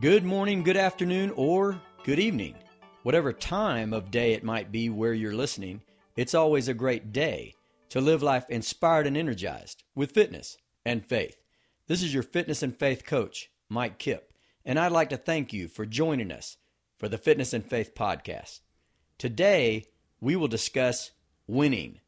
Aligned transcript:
Good 0.00 0.24
morning, 0.24 0.62
good 0.62 0.78
afternoon, 0.78 1.30
or 1.36 1.78
good 2.04 2.18
evening. 2.18 2.54
Whatever 3.02 3.34
time 3.34 3.92
of 3.92 4.10
day 4.10 4.32
it 4.32 4.42
might 4.42 4.72
be 4.72 4.88
where 4.88 5.12
you're 5.12 5.34
listening, 5.34 5.82
it's 6.16 6.32
always 6.32 6.68
a 6.68 6.74
great 6.74 7.12
day 7.12 7.54
to 7.90 8.00
live 8.00 8.22
life 8.22 8.46
inspired 8.48 9.06
and 9.06 9.14
energized 9.14 9.82
with 9.94 10.12
fitness 10.12 10.56
and 10.86 11.04
faith. 11.04 11.36
This 11.86 12.02
is 12.02 12.14
your 12.14 12.22
fitness 12.22 12.62
and 12.62 12.74
faith 12.74 13.04
coach, 13.04 13.50
Mike 13.68 13.98
Kipp, 13.98 14.32
and 14.64 14.78
I'd 14.78 14.90
like 14.90 15.10
to 15.10 15.18
thank 15.18 15.52
you 15.52 15.68
for 15.68 15.84
joining 15.84 16.32
us 16.32 16.56
for 16.96 17.06
the 17.06 17.18
Fitness 17.18 17.52
and 17.52 17.62
Faith 17.62 17.94
podcast. 17.94 18.60
Today, 19.18 19.84
we 20.18 20.34
will 20.34 20.48
discuss 20.48 21.10
winning. 21.46 22.00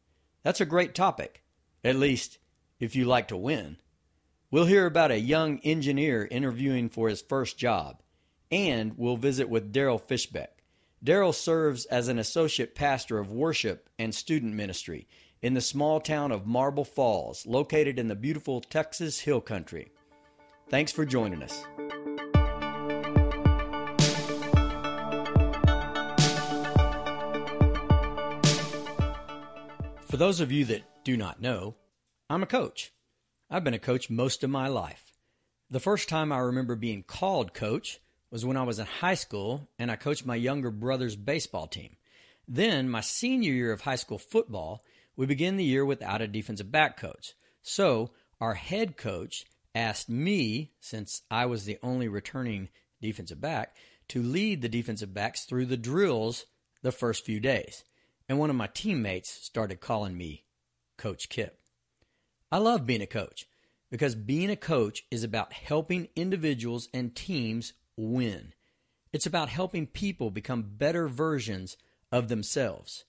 That's 0.42 0.62
a 0.62 0.66
great 0.66 0.94
topic, 0.94 1.42
at 1.84 1.96
least 1.96 2.38
if 2.80 2.96
you 2.96 3.04
like 3.04 3.28
to 3.28 3.36
win. 3.36 3.76
We'll 4.52 4.66
hear 4.66 4.84
about 4.84 5.10
a 5.10 5.18
young 5.18 5.60
engineer 5.60 6.28
interviewing 6.30 6.90
for 6.90 7.08
his 7.08 7.22
first 7.22 7.56
job, 7.56 8.02
and 8.50 8.92
we'll 8.98 9.16
visit 9.16 9.48
with 9.48 9.72
Daryl 9.72 9.98
Fishbeck. 9.98 10.48
Daryl 11.02 11.34
serves 11.34 11.86
as 11.86 12.08
an 12.08 12.18
associate 12.18 12.74
pastor 12.74 13.18
of 13.18 13.32
worship 13.32 13.88
and 13.98 14.14
student 14.14 14.52
ministry 14.52 15.08
in 15.40 15.54
the 15.54 15.62
small 15.62 16.00
town 16.00 16.32
of 16.32 16.46
Marble 16.46 16.84
Falls, 16.84 17.46
located 17.46 17.98
in 17.98 18.08
the 18.08 18.14
beautiful 18.14 18.60
Texas 18.60 19.20
Hill 19.20 19.40
Country. 19.40 19.90
Thanks 20.68 20.92
for 20.92 21.06
joining 21.06 21.42
us. 21.42 21.64
For 30.10 30.18
those 30.18 30.40
of 30.40 30.52
you 30.52 30.66
that 30.66 30.82
do 31.04 31.16
not 31.16 31.40
know, 31.40 31.74
I'm 32.28 32.42
a 32.42 32.46
coach. 32.46 32.92
I've 33.52 33.64
been 33.64 33.74
a 33.74 33.78
coach 33.78 34.08
most 34.08 34.44
of 34.44 34.48
my 34.48 34.68
life. 34.68 35.12
The 35.68 35.78
first 35.78 36.08
time 36.08 36.32
I 36.32 36.38
remember 36.38 36.74
being 36.74 37.02
called 37.02 37.52
coach 37.52 38.00
was 38.30 38.46
when 38.46 38.56
I 38.56 38.62
was 38.62 38.78
in 38.78 38.86
high 38.86 39.12
school 39.12 39.68
and 39.78 39.90
I 39.90 39.96
coached 39.96 40.24
my 40.24 40.36
younger 40.36 40.70
brother's 40.70 41.16
baseball 41.16 41.66
team. 41.66 41.98
Then, 42.48 42.88
my 42.88 43.02
senior 43.02 43.52
year 43.52 43.70
of 43.70 43.82
high 43.82 43.96
school 43.96 44.16
football, 44.16 44.82
we 45.16 45.26
began 45.26 45.58
the 45.58 45.64
year 45.64 45.84
without 45.84 46.22
a 46.22 46.26
defensive 46.26 46.72
back 46.72 46.96
coach. 46.96 47.34
So, 47.60 48.12
our 48.40 48.54
head 48.54 48.96
coach 48.96 49.44
asked 49.74 50.08
me, 50.08 50.72
since 50.80 51.20
I 51.30 51.44
was 51.44 51.66
the 51.66 51.76
only 51.82 52.08
returning 52.08 52.70
defensive 53.02 53.42
back, 53.42 53.76
to 54.08 54.22
lead 54.22 54.62
the 54.62 54.68
defensive 54.70 55.12
backs 55.12 55.44
through 55.44 55.66
the 55.66 55.76
drills 55.76 56.46
the 56.80 56.90
first 56.90 57.26
few 57.26 57.38
days. 57.38 57.84
And 58.30 58.38
one 58.38 58.48
of 58.48 58.56
my 58.56 58.68
teammates 58.68 59.30
started 59.30 59.80
calling 59.80 60.16
me 60.16 60.46
Coach 60.96 61.28
Kipp. 61.28 61.61
I 62.52 62.58
love 62.58 62.84
being 62.84 63.00
a 63.00 63.06
coach 63.06 63.48
because 63.90 64.14
being 64.14 64.50
a 64.50 64.56
coach 64.56 65.06
is 65.10 65.24
about 65.24 65.54
helping 65.54 66.08
individuals 66.14 66.86
and 66.92 67.16
teams 67.16 67.72
win. 67.96 68.52
It's 69.10 69.24
about 69.24 69.48
helping 69.48 69.86
people 69.86 70.30
become 70.30 70.74
better 70.76 71.08
versions 71.08 71.78
of 72.12 72.28
themselves. 72.28 73.06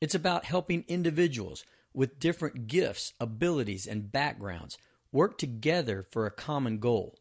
It's 0.00 0.14
about 0.14 0.44
helping 0.44 0.84
individuals 0.86 1.64
with 1.92 2.20
different 2.20 2.68
gifts, 2.68 3.12
abilities, 3.18 3.88
and 3.88 4.12
backgrounds 4.12 4.78
work 5.10 5.36
together 5.36 6.06
for 6.08 6.24
a 6.24 6.30
common 6.30 6.78
goal 6.78 7.18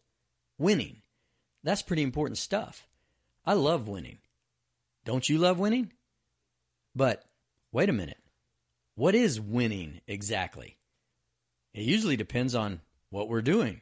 winning. 0.59 1.01
That's 1.63 1.81
pretty 1.81 2.03
important 2.03 2.37
stuff. 2.37 2.87
I 3.43 3.53
love 3.53 3.87
winning. 3.87 4.19
Don't 5.03 5.27
you 5.27 5.39
love 5.39 5.57
winning? 5.57 5.93
But 6.95 7.23
wait 7.71 7.89
a 7.89 7.93
minute. 7.93 8.21
What 8.93 9.15
is 9.15 9.41
winning 9.41 10.01
exactly? 10.07 10.76
It 11.77 11.85
usually 11.85 12.17
depends 12.17 12.55
on 12.55 12.81
what 13.11 13.29
we're 13.29 13.43
doing. 13.43 13.81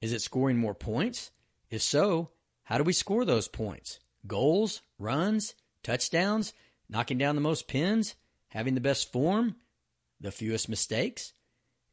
Is 0.00 0.12
it 0.12 0.22
scoring 0.22 0.58
more 0.58 0.76
points? 0.76 1.32
If 1.68 1.82
so, 1.82 2.30
how 2.62 2.78
do 2.78 2.84
we 2.84 2.92
score 2.92 3.24
those 3.24 3.48
points? 3.48 3.98
Goals, 4.28 4.82
runs, 4.96 5.56
touchdowns, 5.82 6.52
knocking 6.88 7.18
down 7.18 7.34
the 7.34 7.40
most 7.40 7.66
pins, 7.66 8.14
having 8.50 8.76
the 8.76 8.80
best 8.80 9.10
form, 9.10 9.56
the 10.20 10.30
fewest 10.30 10.68
mistakes? 10.68 11.32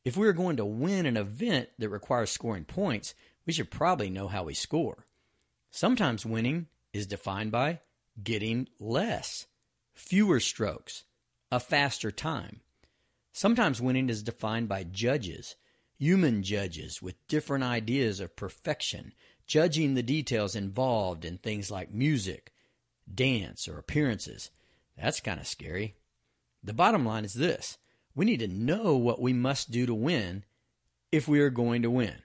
If 0.05 0.17
we 0.17 0.27
are 0.27 0.33
going 0.33 0.57
to 0.57 0.65
win 0.65 1.07
an 1.07 1.17
event 1.17 1.69
that 1.79 1.89
requires 1.89 2.29
scoring 2.29 2.65
points, 2.65 3.15
we 3.47 3.53
should 3.53 3.71
probably 3.71 4.11
know 4.11 4.27
how 4.27 4.43
we 4.43 4.53
score. 4.53 5.07
Sometimes 5.71 6.27
winning 6.27 6.67
is 6.93 7.07
defined 7.07 7.51
by 7.51 7.79
getting 8.23 8.67
less, 8.79 9.47
fewer 9.95 10.39
strokes, 10.39 11.05
a 11.51 11.59
faster 11.59 12.11
time. 12.11 12.61
Sometimes 13.37 13.79
winning 13.79 14.09
is 14.09 14.23
defined 14.23 14.67
by 14.67 14.83
judges, 14.83 15.57
human 15.99 16.41
judges 16.41 17.03
with 17.03 17.27
different 17.27 17.63
ideas 17.63 18.19
of 18.19 18.35
perfection, 18.35 19.13
judging 19.45 19.93
the 19.93 20.01
details 20.01 20.55
involved 20.55 21.23
in 21.23 21.37
things 21.37 21.69
like 21.69 21.93
music, 21.93 22.51
dance, 23.13 23.67
or 23.67 23.77
appearances. 23.77 24.49
That's 24.97 25.19
kind 25.19 25.39
of 25.39 25.45
scary. 25.45 25.97
The 26.63 26.73
bottom 26.73 27.05
line 27.05 27.25
is 27.25 27.35
this 27.35 27.77
we 28.15 28.25
need 28.25 28.39
to 28.39 28.47
know 28.47 28.97
what 28.97 29.21
we 29.21 29.33
must 29.33 29.69
do 29.69 29.85
to 29.85 29.93
win 29.93 30.43
if 31.11 31.27
we 31.27 31.39
are 31.39 31.51
going 31.51 31.83
to 31.83 31.91
win. 31.91 32.23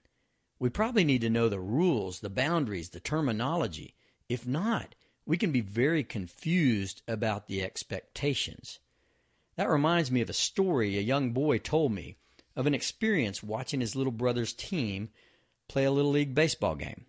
We 0.58 0.70
probably 0.70 1.04
need 1.04 1.20
to 1.20 1.28
know 1.28 1.50
the 1.50 1.60
rules, 1.60 2.20
the 2.20 2.30
boundaries, 2.30 2.88
the 2.88 3.00
terminology. 3.00 3.96
If 4.30 4.46
not, 4.46 4.94
we 5.26 5.36
can 5.36 5.52
be 5.52 5.60
very 5.60 6.04
confused 6.04 7.02
about 7.06 7.48
the 7.48 7.62
expectations. 7.62 8.78
That 9.56 9.68
reminds 9.68 10.10
me 10.10 10.20
of 10.20 10.30
a 10.30 10.34
story 10.34 10.96
a 10.96 11.02
young 11.02 11.32
boy 11.32 11.58
told 11.58 11.92
me 11.92 12.16
of 12.56 12.66
an 12.66 12.74
experience 12.74 13.42
watching 13.42 13.80
his 13.80 13.96
little 13.96 14.12
brother's 14.12 14.52
team 14.52 15.10
play 15.68 15.84
a 15.84 15.90
little 15.90 16.10
league 16.10 16.34
baseball 16.34 16.74
game. 16.74 17.06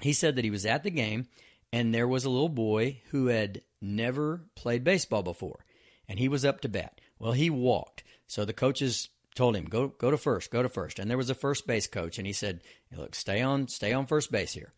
He 0.00 0.12
said 0.12 0.36
that 0.36 0.44
he 0.44 0.50
was 0.50 0.66
at 0.66 0.82
the 0.82 0.90
game 0.90 1.28
and 1.72 1.94
there 1.94 2.08
was 2.08 2.24
a 2.24 2.30
little 2.30 2.48
boy 2.48 3.02
who 3.10 3.26
had 3.26 3.62
never 3.80 4.44
played 4.54 4.84
baseball 4.84 5.22
before 5.22 5.64
and 6.08 6.18
he 6.18 6.28
was 6.28 6.44
up 6.44 6.60
to 6.60 6.68
bat. 6.68 7.00
Well, 7.18 7.32
he 7.32 7.50
walked. 7.50 8.02
So 8.26 8.44
the 8.44 8.52
coaches 8.52 9.08
told 9.34 9.56
him, 9.56 9.64
"Go 9.64 9.88
go 9.88 10.10
to 10.10 10.18
first, 10.18 10.50
go 10.50 10.62
to 10.62 10.68
first. 10.68 10.98
And 10.98 11.10
there 11.10 11.18
was 11.18 11.30
a 11.30 11.34
first 11.34 11.66
base 11.66 11.86
coach 11.86 12.18
and 12.18 12.26
he 12.26 12.32
said, 12.32 12.62
"Look, 12.92 13.14
stay 13.14 13.40
on 13.40 13.68
stay 13.68 13.92
on 13.92 14.06
first 14.06 14.32
base 14.32 14.52
here." 14.52 14.72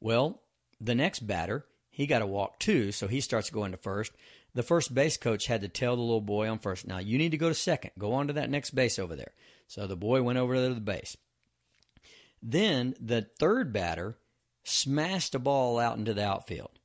Well, 0.00 0.42
the 0.80 0.94
next 0.94 1.20
batter, 1.20 1.66
he 1.90 2.06
got 2.06 2.22
a 2.22 2.26
walk 2.26 2.58
too, 2.58 2.92
so 2.92 3.06
he 3.08 3.20
starts 3.20 3.50
going 3.50 3.72
to 3.72 3.78
first 3.78 4.12
the 4.54 4.62
first 4.62 4.94
base 4.94 5.16
coach 5.16 5.46
had 5.46 5.62
to 5.62 5.68
tell 5.68 5.96
the 5.96 6.02
little 6.02 6.20
boy 6.20 6.48
on 6.48 6.58
first, 6.58 6.86
now 6.86 6.98
you 6.98 7.18
need 7.18 7.32
to 7.32 7.36
go 7.36 7.48
to 7.48 7.54
second. 7.54 7.90
Go 7.98 8.12
on 8.12 8.28
to 8.28 8.34
that 8.34 8.50
next 8.50 8.70
base 8.70 8.98
over 8.98 9.16
there. 9.16 9.32
So 9.66 9.86
the 9.86 9.96
boy 9.96 10.22
went 10.22 10.38
over 10.38 10.54
to 10.54 10.74
the 10.74 10.80
base. 10.80 11.16
Then 12.42 12.94
the 13.00 13.22
third 13.38 13.72
batter 13.72 14.16
smashed 14.62 15.34
a 15.34 15.38
ball 15.38 15.78
out 15.78 15.96
into 15.96 16.14
the 16.14 16.24
outfield. 16.24 16.78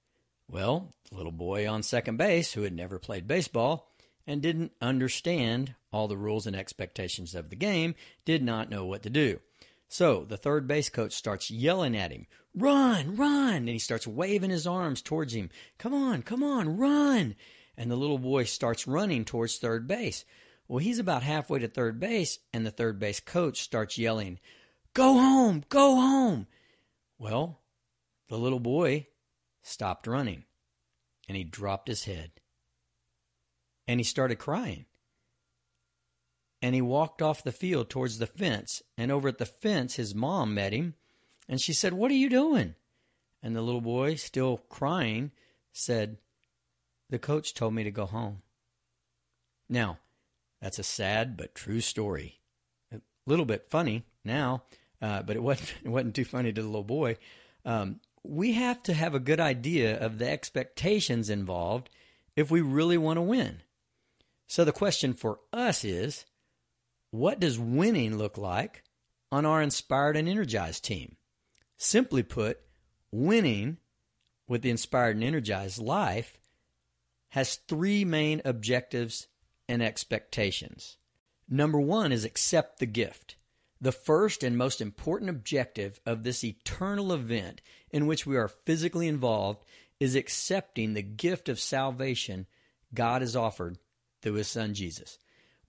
Well, 0.47 0.93
the 1.09 1.17
little 1.17 1.31
boy 1.31 1.69
on 1.69 1.83
second 1.83 2.17
base, 2.17 2.53
who 2.53 2.63
had 2.63 2.73
never 2.73 2.97
played 2.97 3.27
baseball 3.27 3.91
and 4.25 4.41
didn't 4.41 4.71
understand 4.81 5.75
all 5.91 6.07
the 6.07 6.17
rules 6.17 6.47
and 6.47 6.55
expectations 6.55 7.35
of 7.35 7.49
the 7.49 7.55
game, 7.55 7.95
did 8.25 8.43
not 8.43 8.69
know 8.69 8.85
what 8.85 9.03
to 9.03 9.09
do. 9.09 9.39
So 9.87 10.23
the 10.23 10.37
third 10.37 10.67
base 10.67 10.89
coach 10.89 11.13
starts 11.13 11.51
yelling 11.51 11.95
at 11.95 12.11
him, 12.11 12.27
Run, 12.55 13.15
run! 13.15 13.55
And 13.55 13.69
he 13.69 13.79
starts 13.79 14.07
waving 14.07 14.49
his 14.49 14.65
arms 14.65 15.01
towards 15.01 15.33
him. 15.33 15.49
Come 15.77 15.93
on, 15.93 16.23
come 16.23 16.43
on, 16.43 16.77
run! 16.77 17.35
And 17.79 17.89
the 17.89 17.95
little 17.95 18.19
boy 18.19 18.43
starts 18.43 18.85
running 18.85 19.23
towards 19.23 19.57
third 19.57 19.87
base. 19.87 20.25
Well, 20.67 20.79
he's 20.79 20.99
about 20.99 21.23
halfway 21.23 21.59
to 21.59 21.67
third 21.69 21.97
base, 21.97 22.37
and 22.53 22.65
the 22.65 22.71
third 22.71 22.99
base 22.99 23.21
coach 23.21 23.61
starts 23.61 23.97
yelling, 23.97 24.37
Go 24.93 25.13
home! 25.13 25.63
Go 25.69 25.95
home! 25.95 26.45
Well, 27.17 27.61
the 28.27 28.37
little 28.37 28.59
boy 28.59 29.07
stopped 29.63 30.07
running, 30.07 30.43
and 31.27 31.37
he 31.37 31.45
dropped 31.45 31.87
his 31.87 32.03
head. 32.03 32.31
And 33.87 33.99
he 33.99 34.03
started 34.03 34.35
crying. 34.35 34.85
And 36.61 36.75
he 36.75 36.81
walked 36.81 37.21
off 37.21 37.43
the 37.43 37.53
field 37.53 37.89
towards 37.89 38.19
the 38.19 38.27
fence, 38.27 38.83
and 38.97 39.09
over 39.09 39.29
at 39.29 39.37
the 39.37 39.45
fence, 39.45 39.95
his 39.95 40.13
mom 40.13 40.53
met 40.53 40.73
him, 40.73 40.95
and 41.47 41.61
she 41.61 41.71
said, 41.71 41.93
What 41.93 42.11
are 42.11 42.15
you 42.15 42.29
doing? 42.29 42.75
And 43.41 43.55
the 43.55 43.61
little 43.61 43.79
boy, 43.79 44.15
still 44.15 44.57
crying, 44.69 45.31
said, 45.71 46.17
the 47.09 47.19
coach 47.19 47.53
told 47.53 47.73
me 47.73 47.83
to 47.83 47.91
go 47.91 48.05
home. 48.05 48.41
Now, 49.69 49.99
that's 50.61 50.79
a 50.79 50.83
sad 50.83 51.37
but 51.37 51.55
true 51.55 51.81
story. 51.81 52.39
A 52.93 52.99
little 53.25 53.45
bit 53.45 53.69
funny 53.69 54.03
now, 54.25 54.63
uh, 55.01 55.21
but 55.23 55.35
it 55.35 55.43
wasn't, 55.43 55.73
it 55.83 55.89
wasn't 55.89 56.15
too 56.15 56.25
funny 56.25 56.51
to 56.51 56.61
the 56.61 56.67
little 56.67 56.83
boy. 56.83 57.17
Um, 57.65 57.99
we 58.23 58.53
have 58.53 58.83
to 58.83 58.93
have 58.93 59.15
a 59.15 59.19
good 59.19 59.39
idea 59.39 59.97
of 59.99 60.17
the 60.17 60.29
expectations 60.29 61.29
involved 61.29 61.89
if 62.35 62.51
we 62.51 62.61
really 62.61 62.97
want 62.97 63.17
to 63.17 63.21
win. 63.21 63.61
So 64.47 64.65
the 64.65 64.71
question 64.71 65.13
for 65.13 65.39
us 65.53 65.83
is 65.83 66.25
what 67.11 67.39
does 67.39 67.59
winning 67.59 68.17
look 68.17 68.37
like 68.37 68.83
on 69.31 69.45
our 69.45 69.61
inspired 69.61 70.17
and 70.17 70.27
energized 70.27 70.83
team? 70.83 71.15
Simply 71.77 72.23
put, 72.23 72.59
winning 73.11 73.77
with 74.47 74.63
the 74.63 74.69
inspired 74.69 75.15
and 75.15 75.23
energized 75.23 75.79
life 75.79 76.39
has 77.29 77.55
three 77.55 78.03
main 78.05 78.41
objectives 78.43 79.27
and 79.67 79.81
expectations. 79.83 80.97
Number 81.47 81.79
one 81.79 82.11
is 82.11 82.25
accept 82.25 82.79
the 82.79 82.85
gift. 82.85 83.35
The 83.81 83.91
first 83.91 84.43
and 84.43 84.57
most 84.57 84.81
important 84.81 85.29
objective 85.29 85.99
of 86.05 86.23
this 86.23 86.43
eternal 86.43 87.13
event 87.13 87.61
in 87.91 88.07
which 88.07 88.25
we 88.25 88.35
are 88.35 88.47
physically 88.47 89.07
involved 89.07 89.63
is 89.99 90.15
accepting 90.15 90.93
the 90.93 91.01
gift 91.01 91.49
of 91.49 91.59
salvation 91.59 92.45
God 92.93 93.21
has 93.21 93.35
offered 93.35 93.77
through 94.21 94.33
His 94.33 94.47
Son 94.47 94.73
Jesus. 94.73 95.17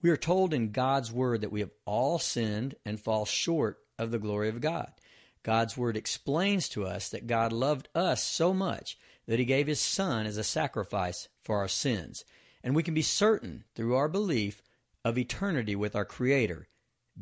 We 0.01 0.09
are 0.09 0.17
told 0.17 0.53
in 0.53 0.71
God's 0.71 1.11
Word 1.11 1.41
that 1.41 1.51
we 1.51 1.59
have 1.59 1.71
all 1.85 2.19
sinned 2.19 2.75
and 2.85 2.99
fall 2.99 3.25
short 3.25 3.79
of 3.97 4.11
the 4.11 4.19
glory 4.19 4.49
of 4.49 4.61
God. 4.61 4.91
God's 5.43 5.77
Word 5.77 5.95
explains 5.95 6.69
to 6.69 6.85
us 6.85 7.09
that 7.09 7.27
God 7.27 7.53
loved 7.53 7.87
us 7.95 8.23
so 8.23 8.53
much 8.53 8.97
that 9.27 9.39
He 9.39 9.45
gave 9.45 9.67
His 9.67 9.81
Son 9.81 10.25
as 10.25 10.37
a 10.37 10.43
sacrifice 10.43 11.27
for 11.41 11.57
our 11.57 11.67
sins. 11.67 12.25
And 12.63 12.75
we 12.75 12.83
can 12.83 12.93
be 12.93 13.01
certain 13.01 13.63
through 13.75 13.95
our 13.95 14.07
belief 14.07 14.61
of 15.03 15.17
eternity 15.17 15.75
with 15.75 15.95
our 15.95 16.05
Creator 16.05 16.67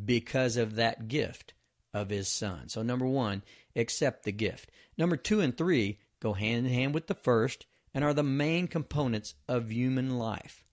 because 0.05 0.57
of 0.57 0.75
that 0.75 1.07
gift 1.07 1.53
of 1.93 2.09
His 2.09 2.27
Son. 2.27 2.69
So, 2.69 2.81
number 2.81 3.05
one, 3.05 3.43
accept 3.75 4.23
the 4.23 4.31
gift. 4.31 4.69
Number 4.97 5.15
two 5.15 5.39
and 5.39 5.57
three 5.57 5.99
go 6.19 6.33
hand 6.33 6.67
in 6.67 6.73
hand 6.73 6.93
with 6.93 7.07
the 7.07 7.15
first 7.15 7.65
and 7.93 8.03
are 8.03 8.13
the 8.13 8.23
main 8.23 8.67
components 8.67 9.35
of 9.47 9.71
human 9.71 10.17
life. 10.17 10.65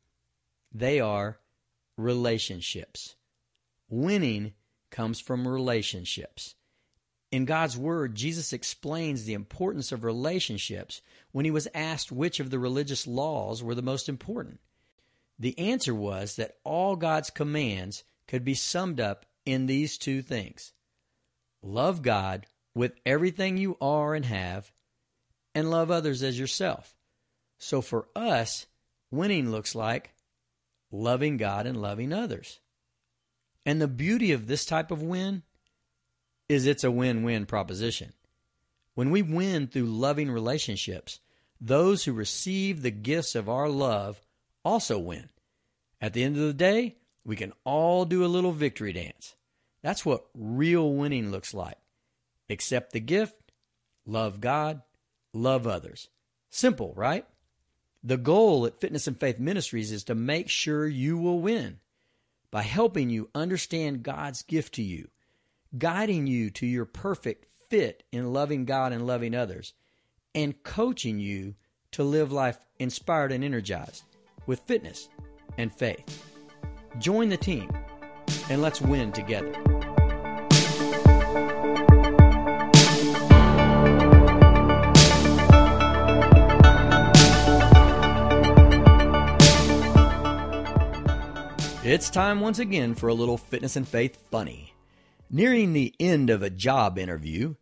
They 0.73 1.01
are 1.01 1.39
relationships. 1.97 3.15
Winning 3.89 4.53
comes 4.91 5.21
from 5.21 5.47
relationships. 5.47 6.56
In 7.37 7.45
God's 7.45 7.77
Word, 7.77 8.15
Jesus 8.15 8.55
explains 8.55 9.25
the 9.25 9.35
importance 9.35 9.93
of 9.93 10.05
relationships 10.05 11.03
when 11.33 11.45
he 11.45 11.51
was 11.51 11.69
asked 11.75 12.11
which 12.11 12.41
of 12.41 12.49
the 12.49 12.59
religious 12.59 13.07
laws 13.07 13.63
were 13.63 13.75
the 13.75 13.83
most 13.83 14.09
important. 14.09 14.59
The 15.39 15.59
answer 15.59 15.95
was 15.95 16.37
that 16.37 16.57
all 16.65 16.97
God's 16.97 17.29
commands 17.29 18.05
could 18.27 18.43
be 18.43 18.55
summed 18.55 19.01
up 19.01 19.27
in 19.45 19.67
these 19.67 19.99
two 19.99 20.23
things 20.23 20.73
love 21.63 22.01
God 22.01 22.47
with 22.75 22.95
everything 23.05 23.59
you 23.59 23.77
are 23.83 24.15
and 24.15 24.25
have, 24.25 24.73
and 25.55 25.71
love 25.71 25.91
others 25.91 26.23
as 26.23 26.39
yourself. 26.39 26.97
So 27.59 27.83
for 27.83 28.09
us, 28.17 28.65
winning 29.11 29.51
looks 29.51 29.75
like 29.75 30.15
loving 30.91 31.37
God 31.37 31.67
and 31.67 31.83
loving 31.83 32.15
others. 32.15 32.61
And 33.67 33.79
the 33.79 33.89
beauty 33.89 34.33
of 34.33 34.47
this 34.47 34.65
type 34.65 34.91
of 34.91 35.03
win 35.03 35.43
is 36.49 36.67
it's 36.67 36.85
a 36.85 36.91
win 36.91 37.23
win 37.23 37.47
proposition. 37.47 38.13
When 38.95 39.11
we 39.11 39.23
win 39.23 39.67
through 39.67 39.87
loving 39.87 40.31
relationships, 40.31 41.21
those 41.61 42.05
who 42.05 42.13
receive 42.13 42.83
the 42.83 42.91
gifts 42.91 43.35
of 43.35 43.49
our 43.49 43.69
love 43.69 44.21
also 44.65 44.99
win. 44.99 45.29
At 46.01 46.13
the 46.13 46.23
end 46.23 46.37
of 46.37 46.43
the 46.43 46.55
day, 46.55 46.97
we 47.25 47.37
can 47.37 47.53
all 47.65 48.05
do 48.05 48.25
a 48.25 48.27
little 48.27 48.53
victory 48.53 48.93
dance. 48.93 49.35
That's 49.83 50.05
what 50.05 50.27
real 50.35 50.93
winning 50.93 51.31
looks 51.31 51.55
like. 51.55 51.79
Accept 52.49 52.93
the 52.93 53.01
gift, 53.01 53.35
love 54.07 54.41
God, 54.41 54.83
love 55.33 55.67
others. 55.67 56.09
Simple, 56.51 56.93
right? 56.97 57.27
The 58.03 58.17
goal 58.17 58.67
at 58.67 58.81
Fitness 58.81 59.07
and 59.07 59.19
Faith 59.19 59.39
Ministries 59.39 59.91
is 59.91 60.05
to 60.05 60.15
make 60.15 60.49
sure 60.49 60.87
you 60.87 61.19
will 61.19 61.41
win 61.41 61.81
by 62.51 62.63
helping 62.63 63.11
you 63.11 63.29
understand 63.35 64.03
God's 64.03 64.43
gift 64.43 64.75
to 64.75 64.83
you, 64.83 65.09
guiding 65.79 66.27
you 66.27 66.51
to 66.51 66.67
your 66.67 66.85
perfect 66.85 67.47
fit 67.69 68.05
in 68.13 68.33
loving 68.33 68.65
God 68.65 68.93
and 68.93 69.07
loving 69.07 69.35
others, 69.35 69.73
and 70.35 70.63
coaching 70.63 71.19
you 71.19 71.55
to 71.93 72.05
live 72.05 72.31
life 72.33 72.59
inspired 72.79 73.33
and 73.33 73.43
energized 73.43 74.05
with 74.47 74.61
fitness 74.61 75.09
and 75.59 75.73
faith. 75.73 76.25
Join 76.99 77.29
the 77.29 77.37
team 77.37 77.71
and 78.51 78.63
let's 78.63 78.81
win 78.81 79.13
together. 79.13 79.53
It's 91.89 92.11
time 92.11 92.41
once 92.41 92.59
again 92.59 92.97
for 92.97 93.09
a 93.09 93.15
little 93.15 93.39
fitness 93.39 93.77
and 93.77 93.87
faith 93.87 94.29
funny. 94.29 94.76
Nearing 95.29 95.73
the 95.73 95.95
end 95.99 96.31
of 96.31 96.43
a 96.43 96.51
job 96.51 96.99
interview, 96.99 97.57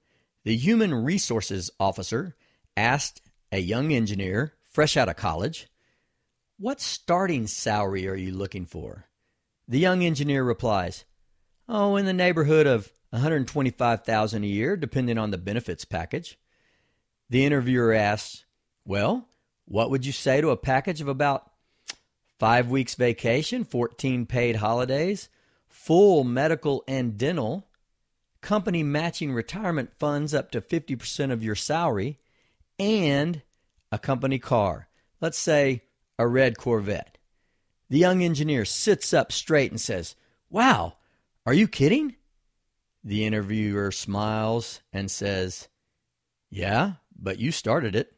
the 0.45 0.57
human 0.57 0.95
resources 0.95 1.71
officer 1.81 2.37
asked 2.77 3.23
a 3.51 3.59
young 3.59 3.93
engineer 3.93 4.53
fresh 4.71 4.97
out 4.97 5.09
of 5.09 5.17
college, 5.17 5.69
What 6.59 6.81
starting 6.81 7.47
salary 7.47 8.07
are 8.07 8.17
you 8.17 8.33
looking 8.33 8.67
for? 8.67 9.07
The 9.67 9.79
young 9.79 10.05
engineer 10.05 10.45
replies, 10.45 11.05
Oh, 11.67 11.97
in 11.97 12.05
the 12.05 12.13
neighborhood 12.13 12.67
of 12.67 12.93
125,000 13.11 14.45
a 14.45 14.47
year 14.47 14.77
depending 14.77 15.17
on 15.17 15.31
the 15.31 15.39
benefits 15.39 15.85
package. 15.85 16.39
The 17.31 17.47
interviewer 17.47 17.95
asks, 17.95 18.45
"Well, 18.85 19.29
what 19.65 19.91
would 19.91 20.05
you 20.05 20.13
say 20.13 20.43
to 20.43 20.51
a 20.51 20.57
package 20.59 21.01
of 21.01 21.09
about 21.09 21.51
five 22.39 22.69
weeks 22.69 22.95
vacation, 22.95 23.65
14 23.65 24.27
paid 24.27 24.57
holidays, 24.57 25.31
full 25.85 26.25
medical 26.25 26.83
and 26.89 27.19
dental, 27.19 27.69
company 28.41 28.83
matching 28.83 29.35
retirement 29.35 29.91
funds 29.99 30.33
up 30.33 30.51
to 30.51 30.59
50% 30.63 31.31
of 31.31 31.45
your 31.45 31.55
salary, 31.55 32.19
and 32.79 33.43
a 33.93 33.99
company 33.99 34.39
car. 34.39 34.89
Let's 35.21 35.39
say 35.39 35.83
a 36.19 36.27
red 36.27 36.57
Corvette. 36.57 37.19
The 37.91 37.99
young 37.99 38.23
engineer 38.23 38.65
sits 38.65 39.13
up 39.13 39.31
straight 39.31 39.71
and 39.71 39.81
says, 39.81 40.17
Wow, 40.49 40.95
are 41.45 41.53
you 41.53 41.69
kidding? 41.69 42.17
The 43.05 43.27
interviewer 43.27 43.91
smiles 43.93 44.81
and 44.91 45.11
says, 45.11 45.69
Yeah, 46.51 46.95
but 47.15 47.39
you 47.39 47.53
started 47.53 47.95
it. 47.95 48.14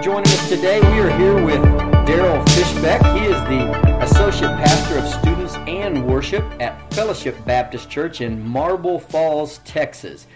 Joining 0.00 0.28
us 0.28 0.48
today. 0.48 0.80
We 0.80 1.00
are 1.00 1.10
here 1.18 1.44
with 1.44 1.60
Daryl 2.06 2.42
Fishbeck. 2.48 3.18
He 3.18 3.26
is 3.26 3.38
the 3.42 4.02
Associate 4.02 4.48
Pastor 4.56 4.96
of 4.96 5.06
Students 5.06 5.56
and 5.68 6.06
Worship 6.06 6.42
at 6.58 6.94
Fellowship 6.94 7.36
Baptist 7.44 7.90
Church 7.90 8.22
in 8.22 8.42
Marble 8.42 8.98
Falls, 8.98 9.58
Texas. 9.58 10.26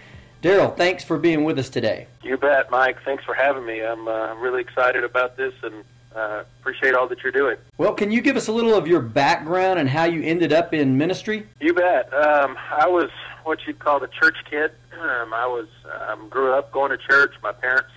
Daryl, 0.43 0.77
thanks 0.77 1.03
for 1.03 1.17
being 1.17 1.43
with 1.43 1.57
us 1.57 1.69
today. 1.69 2.05
You 2.21 2.37
bet, 2.37 2.69
Mike. 2.69 2.97
Thanks 3.03 3.23
for 3.23 3.33
having 3.33 3.65
me. 3.65 3.83
I'm 3.83 4.07
uh, 4.07 4.35
really 4.35 4.61
excited 4.61 5.03
about 5.03 5.35
this 5.35 5.53
and 5.63 5.83
uh, 6.15 6.43
appreciate 6.61 6.93
all 6.93 7.07
that 7.07 7.23
you're 7.23 7.31
doing. 7.31 7.57
Well, 7.79 7.95
can 7.95 8.11
you 8.11 8.21
give 8.21 8.37
us 8.37 8.47
a 8.47 8.51
little 8.51 8.75
of 8.75 8.87
your 8.87 9.01
background 9.01 9.79
and 9.79 9.89
how 9.89 10.03
you 10.03 10.21
ended 10.21 10.53
up 10.53 10.75
in 10.75 10.95
ministry? 10.95 11.47
You 11.59 11.73
bet. 11.73 12.13
Um, 12.13 12.55
I 12.71 12.87
was 12.87 13.09
what 13.43 13.65
you'd 13.65 13.79
call 13.79 14.03
a 14.03 14.07
church 14.09 14.37
kid. 14.47 14.73
Um, 14.93 15.33
I 15.33 15.47
was 15.47 15.67
um, 16.07 16.29
grew 16.29 16.53
up 16.53 16.71
going 16.71 16.91
to 16.91 16.97
church. 16.99 17.33
My 17.41 17.51
parents 17.51 17.89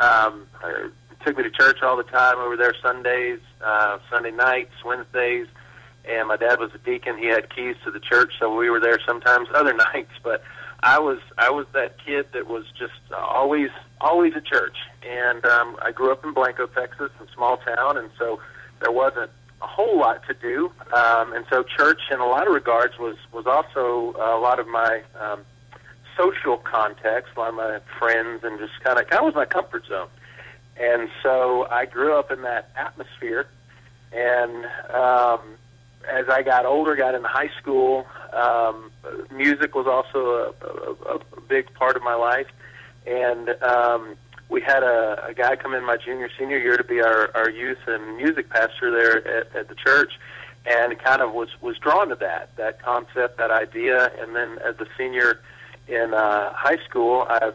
um, 0.00 0.46
took 1.24 1.36
me 1.36 1.42
to 1.42 1.50
church 1.50 1.82
all 1.82 1.96
the 1.96 2.04
time 2.04 2.38
over 2.38 2.56
there 2.56 2.74
Sundays, 2.82 3.40
uh, 3.64 3.98
Sunday 4.10 4.30
nights, 4.30 4.72
Wednesdays, 4.84 5.46
and 6.04 6.28
my 6.28 6.36
dad 6.36 6.58
was 6.58 6.70
a 6.74 6.78
deacon. 6.78 7.18
He 7.18 7.26
had 7.26 7.54
keys 7.54 7.76
to 7.84 7.90
the 7.90 8.00
church, 8.00 8.32
so 8.38 8.54
we 8.54 8.70
were 8.70 8.80
there 8.80 8.98
sometimes 9.06 9.48
other 9.54 9.74
nights. 9.74 10.12
But 10.22 10.42
I 10.82 10.98
was 10.98 11.18
I 11.38 11.50
was 11.50 11.66
that 11.72 11.96
kid 12.04 12.26
that 12.32 12.46
was 12.46 12.64
just 12.78 12.92
always 13.12 13.70
always 14.00 14.34
at 14.34 14.44
church, 14.46 14.76
and 15.02 15.44
um, 15.44 15.76
I 15.82 15.92
grew 15.92 16.10
up 16.12 16.24
in 16.24 16.32
Blanco, 16.32 16.66
Texas, 16.66 17.10
a 17.20 17.34
small 17.34 17.58
town, 17.58 17.98
and 17.98 18.10
so 18.18 18.40
there 18.80 18.92
wasn't 18.92 19.30
a 19.62 19.66
whole 19.66 19.98
lot 19.98 20.22
to 20.26 20.34
do, 20.34 20.72
um, 20.96 21.34
and 21.34 21.44
so 21.50 21.62
church, 21.62 22.00
in 22.10 22.18
a 22.18 22.26
lot 22.26 22.46
of 22.46 22.54
regards, 22.54 22.98
was 22.98 23.16
was 23.32 23.46
also 23.46 24.16
a 24.18 24.40
lot 24.40 24.58
of 24.58 24.66
my 24.66 25.02
um, 25.20 25.40
social 26.16 26.56
context, 26.56 27.32
a 27.36 27.40
lot 27.40 27.50
of 27.50 27.54
my 27.56 27.80
friends, 27.98 28.42
and 28.42 28.58
just 28.58 28.72
kind 28.82 28.98
of 28.98 29.06
kind 29.08 29.20
of 29.20 29.26
was 29.26 29.34
my 29.34 29.44
comfort 29.44 29.84
zone. 29.86 30.08
And 30.76 31.08
so 31.22 31.66
I 31.70 31.86
grew 31.86 32.18
up 32.18 32.30
in 32.30 32.42
that 32.42 32.70
atmosphere. 32.76 33.46
And 34.12 34.64
um, 34.94 35.40
as 36.08 36.28
I 36.28 36.42
got 36.42 36.66
older, 36.66 36.96
got 36.96 37.14
into 37.14 37.28
high 37.28 37.50
school, 37.60 38.06
um, 38.32 38.90
music 39.30 39.74
was 39.74 39.86
also 39.86 40.54
a, 40.62 41.08
a, 41.08 41.16
a 41.16 41.40
big 41.48 41.72
part 41.74 41.96
of 41.96 42.02
my 42.02 42.14
life. 42.14 42.48
And 43.06 43.50
um, 43.62 44.16
we 44.48 44.60
had 44.60 44.82
a, 44.82 45.26
a 45.28 45.34
guy 45.34 45.56
come 45.56 45.74
in 45.74 45.84
my 45.84 45.96
junior, 45.96 46.28
senior 46.38 46.58
year 46.58 46.76
to 46.76 46.84
be 46.84 47.00
our, 47.00 47.30
our 47.36 47.50
youth 47.50 47.78
and 47.86 48.16
music 48.16 48.48
pastor 48.50 48.90
there 48.90 49.26
at, 49.38 49.54
at 49.54 49.68
the 49.68 49.74
church 49.74 50.12
and 50.66 50.98
kind 50.98 51.22
of 51.22 51.32
was 51.32 51.48
was 51.60 51.78
drawn 51.78 52.08
to 52.08 52.14
that 52.16 52.54
that 52.56 52.82
concept, 52.82 53.38
that 53.38 53.50
idea. 53.50 54.10
And 54.20 54.36
then 54.36 54.58
as 54.58 54.74
a 54.80 54.86
senior 54.96 55.40
in 55.88 56.12
uh, 56.14 56.52
high 56.52 56.78
school, 56.88 57.26
I 57.28 57.52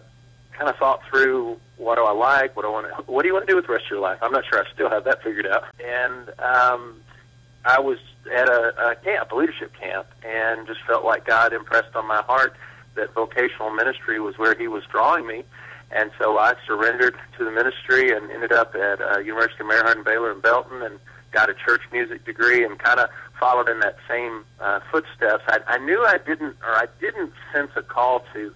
kind 0.58 0.70
of 0.70 0.76
thought 0.78 1.02
through 1.10 1.60
what 1.78 1.96
do 1.96 2.04
I 2.04 2.12
like, 2.12 2.56
what 2.56 2.64
do 2.64 2.70
I 2.70 2.72
want 2.72 2.88
to, 2.88 3.12
what 3.12 3.22
do 3.24 3.28
you 3.28 3.34
want 3.34 3.46
to 3.48 3.52
do 3.52 3.56
with 3.56 3.68
the 3.68 3.74
rest 3.74 3.86
of 3.86 3.92
your 3.92 4.00
life? 4.00 4.20
I'm 4.22 4.32
not 4.32 4.44
sure 4.50 4.60
I 4.60 4.74
still 4.74 4.90
have 4.90 5.04
that 5.04 5.22
figured 5.24 5.48
out. 5.48 5.64
And 5.84 6.30
um, 6.40 7.02
I 7.66 7.80
was 7.80 7.98
at 8.34 8.48
a, 8.50 8.92
a 8.92 8.96
camp, 8.96 9.32
a 9.32 9.36
leadership 9.36 9.74
camp, 9.80 10.08
and 10.24 10.66
just 10.68 10.80
felt 10.88 11.04
like 11.04 11.26
God 11.26 11.54
impressed 11.54 11.96
on 11.96 12.08
my 12.08 12.22
heart 12.22 12.56
that 12.96 13.14
vocational 13.14 13.72
ministry 13.72 14.20
was 14.20 14.38
where 14.38 14.56
He 14.58 14.68
was 14.68 14.84
drawing 14.90 15.28
me, 15.28 15.44
and 15.92 16.12
so 16.20 16.38
I 16.38 16.54
surrendered 16.66 17.16
to 17.38 17.44
the 17.44 17.52
ministry 17.52 18.16
and 18.16 18.32
ended 18.32 18.54
up 18.54 18.74
at 18.76 19.02
uh, 19.02 19.20
University 19.20 19.62
of 19.62 19.68
Mary 19.68 19.82
Hardin-Baylor, 19.82 20.32
and 20.32 20.42
Belton, 20.42 20.82
and 20.82 21.00
got 21.32 21.50
a 21.50 21.54
church 21.54 21.82
music 21.92 22.24
degree, 22.26 22.64
and 22.64 22.80
kind 22.80 23.00
of 23.00 23.10
followed 23.40 23.68
in 23.68 23.80
that 23.82 23.98
same 24.08 24.46
uh, 24.62 24.80
footsteps. 24.92 25.44
I, 25.48 25.60
I 25.68 25.78
knew 25.80 26.04
I 26.06 26.18
didn't, 26.18 26.56
or 26.64 26.72
I 26.72 26.86
didn't 27.02 27.34
sense 27.54 27.72
a 27.76 27.82
call 27.82 28.24
to 28.34 28.54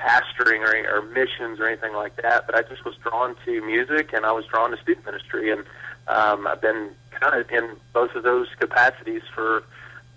pastoring 0.00 0.60
or, 0.60 0.98
or 0.98 1.02
missions 1.02 1.60
or 1.60 1.68
anything 1.68 1.92
like 1.92 2.16
that, 2.16 2.46
but 2.46 2.54
I 2.54 2.62
just 2.62 2.84
was 2.84 2.94
drawn 2.96 3.36
to 3.44 3.60
music 3.64 4.12
and 4.12 4.24
I 4.24 4.32
was 4.32 4.44
drawn 4.46 4.70
to 4.70 4.76
student 4.78 5.04
ministry, 5.04 5.52
and 5.52 5.64
um, 6.08 6.46
I've 6.46 6.60
been 6.60 6.90
kind 7.10 7.40
of 7.40 7.50
in 7.50 7.76
both 7.92 8.14
of 8.14 8.22
those 8.22 8.48
capacities 8.58 9.22
for, 9.34 9.62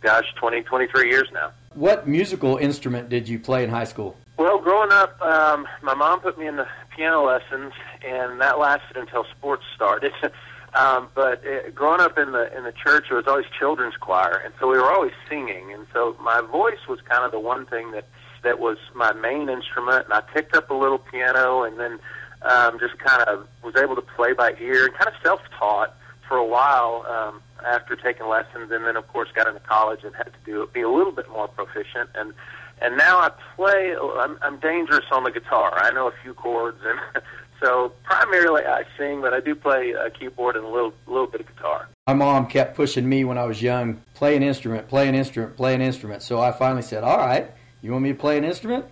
gosh, 0.02 0.26
20, 0.36 0.64
23 0.64 1.10
years 1.10 1.28
now. 1.34 1.52
What 1.74 2.08
musical 2.08 2.58
instrument 2.58 3.10
did 3.10 3.28
you 3.28 3.40
play 3.40 3.64
in 3.64 3.70
high 3.70 3.84
school? 3.84 4.16
Well, 4.38 4.60
growing 4.60 4.92
up, 4.92 5.22
um, 5.22 5.68
my 5.82 5.94
mom 5.94 6.22
put 6.22 6.40
me 6.40 6.48
in 6.48 6.56
the 6.56 6.68
piano 6.96 7.26
lessons, 7.26 7.74
and 8.06 8.42
that 8.42 8.58
lasted 8.58 8.98
until 8.98 9.26
sports 9.38 9.64
started. 9.76 10.12
um, 10.74 11.10
but 11.14 11.42
it, 11.44 11.76
growing 11.76 12.02
up 12.02 12.18
in 12.18 12.32
the 12.32 12.56
in 12.56 12.64
the 12.64 12.72
church, 12.72 13.06
it 13.12 13.14
was 13.14 13.26
always 13.28 13.46
children's 13.60 13.96
choir, 13.98 14.42
and 14.44 14.54
so 14.60 14.68
we 14.68 14.78
were 14.78 14.92
always 14.92 15.14
singing, 15.30 15.72
and 15.72 15.86
so 15.94 16.16
my 16.20 16.42
voice 16.42 16.88
was 16.88 17.00
kind 17.02 17.24
of 17.24 17.32
the 17.32 17.40
one 17.40 17.66
thing 17.68 17.92
that 17.92 18.08
that 18.44 18.60
was 18.60 18.78
my 18.94 19.14
main 19.14 19.50
instrument, 19.50 20.06
and 20.06 20.14
I 20.14 20.22
picked 20.22 20.56
up 20.56 20.70
a 20.70 20.74
little 20.74 21.00
piano, 21.00 21.64
and 21.64 21.80
then 21.80 22.00
um, 22.44 22.78
just 22.80 22.98
kind 23.00 23.22
of 23.24 23.48
was 23.64 23.76
able 23.76 23.96
to 23.96 24.02
play 24.02 24.34
by 24.34 24.54
ear 24.60 24.86
and 24.86 24.94
kind 24.94 25.08
of 25.08 25.14
self-taught 25.24 25.96
for 26.28 26.38
a 26.38 26.46
while 26.46 27.06
um, 27.10 27.42
after 27.66 27.96
taking 27.96 28.28
lessons, 28.28 28.72
and 28.72 28.86
then 28.86 28.96
of 28.96 29.08
course 29.08 29.30
got 29.34 29.48
into 29.48 29.60
college 29.62 30.04
and 30.04 30.16
had 30.16 30.26
to 30.26 30.40
do 30.46 30.68
be 30.74 30.82
a 30.82 30.90
little 30.90 31.12
bit 31.12 31.30
more 31.30 31.48
proficient, 31.48 32.10
and 32.16 32.34
and 32.82 32.98
now 32.98 33.20
I 33.20 33.32
play. 33.56 33.96
I'm, 34.20 34.38
I'm 34.42 34.60
dangerous 34.60 35.06
on 35.12 35.24
the 35.24 35.32
guitar. 35.32 35.74
I 35.76 35.92
know 35.92 36.08
a 36.08 36.14
few 36.22 36.34
chords, 36.34 36.80
and 36.86 37.24
so 37.62 37.94
primarily 38.04 38.64
I 38.66 38.84
sing, 38.98 39.22
but 39.22 39.34
I 39.34 39.40
do 39.40 39.56
play 39.56 39.92
a 39.92 40.10
keyboard 40.10 40.56
and 40.56 40.66
a 40.66 40.70
little 40.70 40.94
little 41.08 41.28
bit 41.28 41.42
of 41.42 41.48
guitar. 41.48 41.88
My 42.08 42.14
mom 42.14 42.48
kept 42.48 42.76
pushing 42.76 43.08
me 43.08 43.24
when 43.24 43.38
I 43.38 43.46
was 43.46 43.62
young, 43.62 44.02
play 44.14 44.36
an 44.36 44.44
instrument, 44.44 44.90
play 44.90 45.08
an 45.08 45.16
instrument, 45.16 45.56
play 45.56 45.74
an 45.74 45.82
instrument. 45.82 46.22
So 46.22 46.42
I 46.42 46.52
finally 46.52 46.82
said, 46.82 47.04
"All 47.04 47.18
right." 47.18 47.52
You 47.84 47.92
want 47.92 48.04
me 48.04 48.14
to 48.14 48.18
play 48.18 48.38
an 48.38 48.46
instrument? 48.46 48.86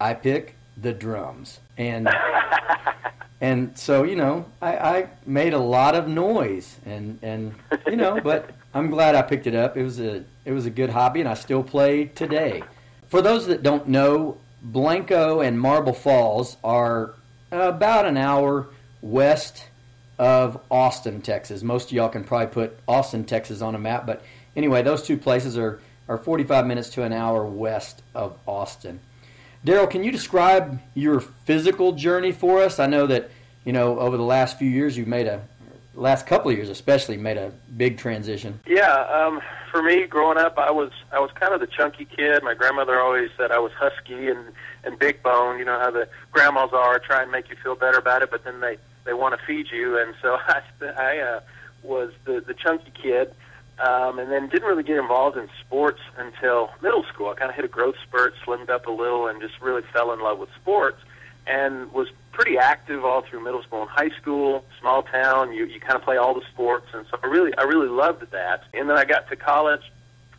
I 0.00 0.14
pick 0.14 0.56
the 0.74 0.94
drums. 0.94 1.60
And 1.76 2.08
and 3.42 3.76
so, 3.78 4.04
you 4.04 4.16
know, 4.16 4.46
I, 4.62 4.76
I 4.76 5.08
made 5.26 5.52
a 5.52 5.58
lot 5.58 5.94
of 5.94 6.08
noise 6.08 6.78
and, 6.86 7.18
and 7.22 7.54
you 7.86 7.96
know, 7.96 8.18
but 8.24 8.50
I'm 8.72 8.88
glad 8.88 9.14
I 9.14 9.20
picked 9.20 9.46
it 9.46 9.54
up. 9.54 9.76
It 9.76 9.82
was 9.82 10.00
a 10.00 10.24
it 10.46 10.52
was 10.52 10.64
a 10.64 10.70
good 10.70 10.88
hobby 10.88 11.20
and 11.20 11.28
I 11.28 11.34
still 11.34 11.62
play 11.62 12.06
today. 12.06 12.62
For 13.08 13.20
those 13.20 13.46
that 13.48 13.62
don't 13.62 13.86
know, 13.86 14.38
Blanco 14.62 15.40
and 15.40 15.60
Marble 15.60 15.92
Falls 15.92 16.56
are 16.64 17.14
about 17.52 18.06
an 18.06 18.16
hour 18.16 18.68
west 19.02 19.66
of 20.18 20.58
Austin, 20.70 21.20
Texas. 21.20 21.62
Most 21.62 21.88
of 21.88 21.92
y'all 21.92 22.08
can 22.08 22.24
probably 22.24 22.46
put 22.46 22.78
Austin, 22.88 23.24
Texas 23.24 23.60
on 23.60 23.74
a 23.74 23.78
map, 23.78 24.06
but 24.06 24.22
anyway, 24.56 24.82
those 24.82 25.02
two 25.02 25.18
places 25.18 25.58
are 25.58 25.80
or 26.08 26.16
45 26.18 26.66
minutes 26.66 26.88
to 26.90 27.04
an 27.04 27.12
hour 27.12 27.44
west 27.44 28.02
of 28.14 28.36
Austin. 28.46 29.00
Daryl, 29.64 29.88
can 29.90 30.02
you 30.02 30.10
describe 30.10 30.80
your 30.94 31.20
physical 31.20 31.92
journey 31.92 32.32
for 32.32 32.62
us? 32.62 32.78
I 32.78 32.86
know 32.86 33.06
that 33.06 33.30
you 33.64 33.72
know 33.72 33.98
over 33.98 34.16
the 34.16 34.22
last 34.22 34.58
few 34.58 34.68
years 34.68 34.96
you've 34.96 35.08
made 35.08 35.26
a 35.26 35.42
last 35.94 36.26
couple 36.26 36.50
of 36.50 36.56
years 36.56 36.68
especially 36.68 37.16
made 37.16 37.36
a 37.36 37.52
big 37.76 37.98
transition. 37.98 38.60
Yeah, 38.66 38.92
um, 38.92 39.40
for 39.70 39.82
me 39.82 40.06
growing 40.06 40.38
up, 40.38 40.56
I 40.58 40.70
was 40.70 40.90
I 41.12 41.18
was 41.18 41.30
kind 41.34 41.52
of 41.52 41.60
the 41.60 41.66
chunky 41.66 42.04
kid. 42.04 42.42
My 42.42 42.54
grandmother 42.54 43.00
always 43.00 43.30
said 43.36 43.50
I 43.50 43.58
was 43.58 43.72
husky 43.72 44.28
and 44.28 44.52
and 44.84 44.98
big 44.98 45.22
bone. 45.22 45.58
You 45.58 45.64
know 45.64 45.78
how 45.78 45.90
the 45.90 46.08
grandmas 46.32 46.70
are, 46.72 46.98
try 46.98 47.22
and 47.22 47.30
make 47.30 47.50
you 47.50 47.56
feel 47.62 47.74
better 47.74 47.98
about 47.98 48.22
it, 48.22 48.30
but 48.30 48.44
then 48.44 48.60
they 48.60 48.78
they 49.04 49.12
want 49.12 49.38
to 49.38 49.44
feed 49.44 49.66
you, 49.72 49.98
and 49.98 50.14
so 50.22 50.38
I 50.48 50.62
I 50.96 51.18
uh, 51.18 51.40
was 51.82 52.12
the 52.24 52.40
the 52.40 52.54
chunky 52.54 52.92
kid 53.02 53.34
um, 53.80 54.18
and 54.18 54.30
then 54.30 54.48
didn't 54.48 54.68
really 54.68 54.82
get 54.82 54.96
involved 54.96 55.36
in 55.36 55.48
sports 55.60 56.00
until 56.16 56.70
middle 56.82 57.04
school. 57.12 57.28
I 57.28 57.34
kind 57.34 57.50
of 57.50 57.56
hit 57.56 57.64
a 57.64 57.68
growth 57.68 57.94
spurt, 58.06 58.34
slimmed 58.44 58.70
up 58.70 58.86
a 58.86 58.90
little, 58.90 59.28
and 59.28 59.40
just 59.40 59.60
really 59.60 59.82
fell 59.92 60.12
in 60.12 60.20
love 60.20 60.38
with 60.38 60.50
sports. 60.60 60.98
And 61.46 61.90
was 61.92 62.08
pretty 62.32 62.58
active 62.58 63.04
all 63.04 63.22
through 63.22 63.42
middle 63.42 63.62
school 63.62 63.82
and 63.82 63.90
high 63.90 64.10
school. 64.20 64.64
Small 64.80 65.02
town, 65.02 65.52
you 65.52 65.64
you 65.64 65.80
kind 65.80 65.96
of 65.96 66.02
play 66.02 66.16
all 66.16 66.34
the 66.34 66.44
sports, 66.52 66.86
and 66.92 67.06
so 67.10 67.18
I 67.22 67.26
really 67.26 67.56
I 67.56 67.62
really 67.62 67.88
loved 67.88 68.30
that. 68.32 68.64
And 68.74 68.90
then 68.90 68.98
I 68.98 69.04
got 69.04 69.28
to 69.30 69.36
college, 69.36 69.80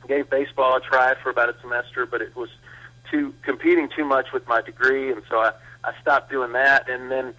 gave 0.08 0.30
baseball 0.30 0.78
a 0.78 0.82
try 0.82 1.16
for 1.22 1.30
about 1.30 1.50
a 1.50 1.56
semester, 1.62 2.06
but 2.06 2.22
it 2.22 2.36
was 2.36 2.50
too 3.10 3.34
competing 3.42 3.90
too 3.96 4.06
much 4.06 4.32
with 4.32 4.48
my 4.48 4.62
degree, 4.62 5.12
and 5.12 5.24
so 5.30 5.40
I 5.40 5.52
I 5.84 5.94
stopped 6.02 6.30
doing 6.30 6.52
that. 6.54 6.88
And 6.90 7.10
then 7.10 7.34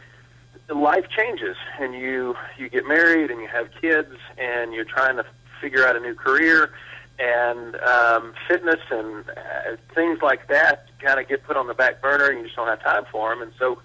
life 0.68 1.06
changes, 1.16 1.56
and 1.78 1.94
you 1.94 2.36
you 2.58 2.68
get 2.68 2.86
married 2.86 3.30
and 3.30 3.40
you 3.40 3.48
have 3.48 3.68
kids, 3.80 4.16
and 4.36 4.74
you're 4.74 4.84
trying 4.84 5.16
to 5.16 5.24
figure 5.60 5.86
out 5.86 5.96
a 5.96 6.00
new 6.00 6.14
career, 6.14 6.72
and 7.18 7.76
um, 7.76 8.32
fitness 8.48 8.80
and 8.90 9.28
uh, 9.28 9.76
things 9.94 10.20
like 10.22 10.48
that 10.48 10.86
kind 11.00 11.20
of 11.20 11.28
get 11.28 11.44
put 11.44 11.56
on 11.56 11.66
the 11.66 11.74
back 11.74 12.00
burner, 12.00 12.28
and 12.28 12.38
you 12.38 12.44
just 12.44 12.56
don't 12.56 12.68
have 12.68 12.82
time 12.82 13.04
for 13.12 13.30
them. 13.30 13.42
And 13.42 13.52
so, 13.58 13.80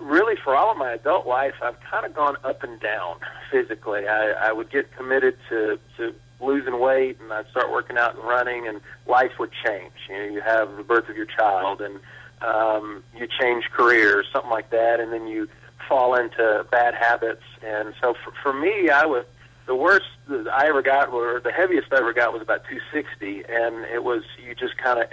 really, 0.00 0.34
for 0.42 0.56
all 0.56 0.72
of 0.72 0.76
my 0.76 0.92
adult 0.92 1.26
life, 1.26 1.54
I've 1.62 1.78
kind 1.80 2.04
of 2.04 2.14
gone 2.14 2.36
up 2.44 2.62
and 2.64 2.80
down 2.80 3.16
physically. 3.50 4.08
I, 4.08 4.48
I 4.48 4.52
would 4.52 4.70
get 4.70 4.94
committed 4.96 5.36
to 5.48 5.78
to 5.96 6.14
losing 6.40 6.80
weight, 6.80 7.18
and 7.20 7.32
I'd 7.32 7.48
start 7.50 7.70
working 7.70 7.96
out 7.96 8.16
and 8.16 8.24
running, 8.24 8.66
and 8.66 8.80
life 9.06 9.32
would 9.38 9.50
change. 9.64 9.92
You 10.08 10.16
know, 10.16 10.24
you 10.24 10.40
have 10.40 10.76
the 10.76 10.82
birth 10.82 11.08
of 11.08 11.16
your 11.16 11.26
child, 11.26 11.80
and 11.80 12.00
um, 12.42 13.02
you 13.16 13.28
change 13.40 13.64
careers, 13.72 14.26
something 14.32 14.50
like 14.50 14.70
that, 14.70 15.00
and 15.00 15.12
then 15.12 15.26
you 15.26 15.48
fall 15.88 16.14
into 16.14 16.66
bad 16.70 16.94
habits. 16.94 17.42
And 17.64 17.94
so, 18.00 18.14
for, 18.24 18.32
for 18.42 18.52
me, 18.52 18.90
I 18.90 19.06
would 19.06 19.26
the 19.68 19.76
worst 19.76 20.06
that 20.28 20.48
I 20.48 20.66
ever 20.66 20.82
got, 20.82 21.10
or 21.10 21.40
the 21.40 21.52
heaviest 21.52 21.92
I 21.92 21.98
ever 21.98 22.14
got, 22.14 22.32
was 22.32 22.42
about 22.42 22.64
260, 22.64 23.44
and 23.48 23.84
it 23.84 24.02
was 24.02 24.22
you 24.44 24.54
just 24.54 24.78
kind 24.78 24.98
of 24.98 25.08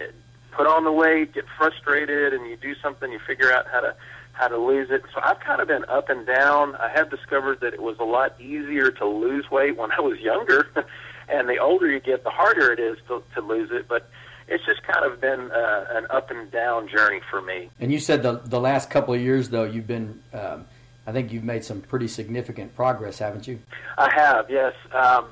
put 0.53 0.65
on 0.65 0.85
the 0.85 0.91
weight, 0.91 1.33
get 1.33 1.43
frustrated, 1.57 2.33
and 2.33 2.49
you 2.49 2.55
do 2.55 2.73
something, 2.81 3.11
you 3.11 3.19
figure 3.27 3.51
out 3.51 3.67
how 3.71 3.81
to 3.81 3.95
how 4.31 4.47
to 4.47 4.57
lose 4.57 4.89
it. 4.89 5.03
So 5.13 5.21
I've 5.23 5.39
kind 5.39 5.61
of 5.61 5.67
been 5.67 5.85
up 5.85 6.09
and 6.09 6.25
down. 6.25 6.75
I 6.75 6.89
have 6.93 7.09
discovered 7.09 7.59
that 7.61 7.73
it 7.73 7.81
was 7.81 7.97
a 7.99 8.03
lot 8.03 8.39
easier 8.39 8.91
to 8.91 9.05
lose 9.05 9.49
weight 9.51 9.77
when 9.77 9.91
I 9.91 10.01
was 10.01 10.19
younger, 10.19 10.67
and 11.29 11.49
the 11.49 11.57
older 11.57 11.91
you 11.91 11.99
get, 11.99 12.23
the 12.23 12.31
harder 12.31 12.71
it 12.71 12.79
is 12.79 12.97
to, 13.09 13.23
to 13.35 13.41
lose 13.41 13.69
it. 13.71 13.87
But 13.89 14.09
it's 14.47 14.65
just 14.65 14.83
kind 14.83 15.05
of 15.05 15.19
been 15.19 15.51
uh, 15.51 15.85
an 15.91 16.07
up 16.09 16.31
and 16.31 16.49
down 16.49 16.87
journey 16.87 17.19
for 17.29 17.41
me. 17.41 17.69
And 17.79 17.91
you 17.91 17.99
said 17.99 18.23
the 18.23 18.41
the 18.45 18.59
last 18.59 18.89
couple 18.89 19.13
of 19.13 19.19
years, 19.19 19.49
though, 19.49 19.65
you've 19.65 19.87
been 19.87 20.21
um, 20.33 20.65
I 21.07 21.11
think 21.11 21.31
you've 21.31 21.43
made 21.43 21.63
some 21.63 21.81
pretty 21.81 22.07
significant 22.07 22.75
progress, 22.75 23.19
haven't 23.19 23.47
you? 23.47 23.59
I 23.97 24.11
have, 24.13 24.49
yes. 24.49 24.73
Um, 24.91 25.25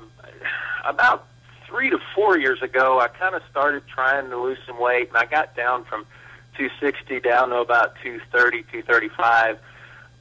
about 0.84 1.26
three 1.66 1.90
to 1.90 1.98
four 2.14 2.38
years 2.38 2.62
ago, 2.62 3.00
I 3.00 3.08
kind 3.08 3.34
of 3.34 3.42
started 3.50 3.82
trying 3.92 4.30
to 4.30 4.40
lose 4.40 4.58
some 4.66 4.80
weight, 4.80 5.08
and 5.08 5.16
I 5.16 5.26
got 5.26 5.56
down 5.56 5.84
from 5.84 6.06
260 6.56 7.20
down 7.20 7.48
to 7.50 7.56
about 7.56 7.94
230, 8.02 8.62
235, 8.62 9.58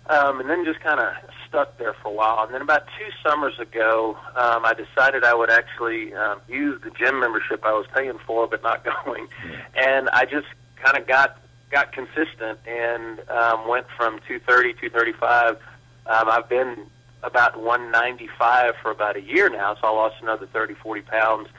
um, 0.09 0.39
and 0.39 0.49
then 0.49 0.65
just 0.65 0.79
kind 0.79 0.99
of 0.99 1.13
stuck 1.47 1.77
there 1.77 1.93
for 2.01 2.09
a 2.09 2.11
while. 2.11 2.43
And 2.45 2.53
then 2.53 2.61
about 2.61 2.87
two 2.97 3.11
summers 3.23 3.59
ago, 3.59 4.17
um, 4.35 4.65
I 4.65 4.73
decided 4.73 5.23
I 5.23 5.35
would 5.35 5.51
actually 5.51 6.13
um, 6.15 6.41
use 6.49 6.81
the 6.83 6.89
gym 6.89 7.19
membership 7.19 7.63
I 7.63 7.73
was 7.73 7.85
paying 7.93 8.17
for 8.25 8.47
but 8.47 8.63
not 8.63 8.83
going, 9.05 9.27
and 9.75 10.09
I 10.09 10.25
just 10.25 10.47
kind 10.83 10.97
of 10.97 11.07
got 11.07 11.37
got 11.73 11.91
consistent 11.91 12.59
and 12.67 13.27
um, 13.29 13.67
went 13.67 13.87
from 13.97 14.19
230, 14.27 14.73
235. 14.73 15.57
Um, 16.05 16.29
I've 16.29 16.47
been 16.47 16.85
about 17.23 17.59
195 17.59 18.75
for 18.81 18.91
about 18.91 19.17
a 19.17 19.21
year 19.21 19.49
now, 19.49 19.73
so 19.75 19.87
I 19.87 19.89
lost 19.89 20.15
another 20.21 20.45
30, 20.45 20.75
40 20.75 21.01
pounds. 21.01 21.49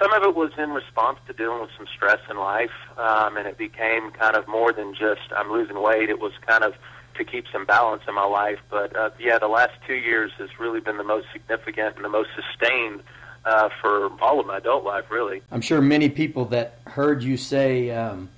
Some 0.00 0.12
of 0.12 0.22
it 0.22 0.34
was 0.36 0.52
in 0.58 0.70
response 0.70 1.18
to 1.26 1.32
dealing 1.32 1.60
with 1.60 1.70
some 1.76 1.86
stress 1.92 2.20
in 2.30 2.36
life, 2.36 2.70
um, 2.96 3.36
and 3.36 3.48
it 3.48 3.58
became 3.58 4.12
kind 4.12 4.36
of 4.36 4.46
more 4.46 4.72
than 4.72 4.94
just 4.94 5.32
I'm 5.36 5.50
losing 5.50 5.80
weight. 5.82 6.08
It 6.08 6.20
was 6.20 6.32
kind 6.46 6.62
of 6.62 6.74
to 7.16 7.24
keep 7.24 7.46
some 7.52 7.64
balance 7.64 8.02
in 8.06 8.14
my 8.14 8.26
life. 8.26 8.58
But 8.70 8.94
uh, 8.96 9.10
yeah, 9.18 9.38
the 9.38 9.48
last 9.48 9.72
two 9.86 9.94
years 9.94 10.30
has 10.38 10.50
really 10.58 10.80
been 10.80 10.98
the 10.98 11.04
most 11.04 11.26
significant 11.32 11.96
and 11.96 12.04
the 12.04 12.08
most 12.08 12.30
sustained 12.34 13.02
uh, 13.44 13.70
for 13.80 14.10
all 14.20 14.40
of 14.40 14.46
my 14.46 14.58
adult 14.58 14.84
life, 14.84 15.10
really. 15.10 15.42
I'm 15.50 15.60
sure 15.60 15.80
many 15.80 16.08
people 16.08 16.44
that 16.46 16.78
heard 16.86 17.22
you 17.22 17.36
say 17.36 17.90
um, 17.90 18.30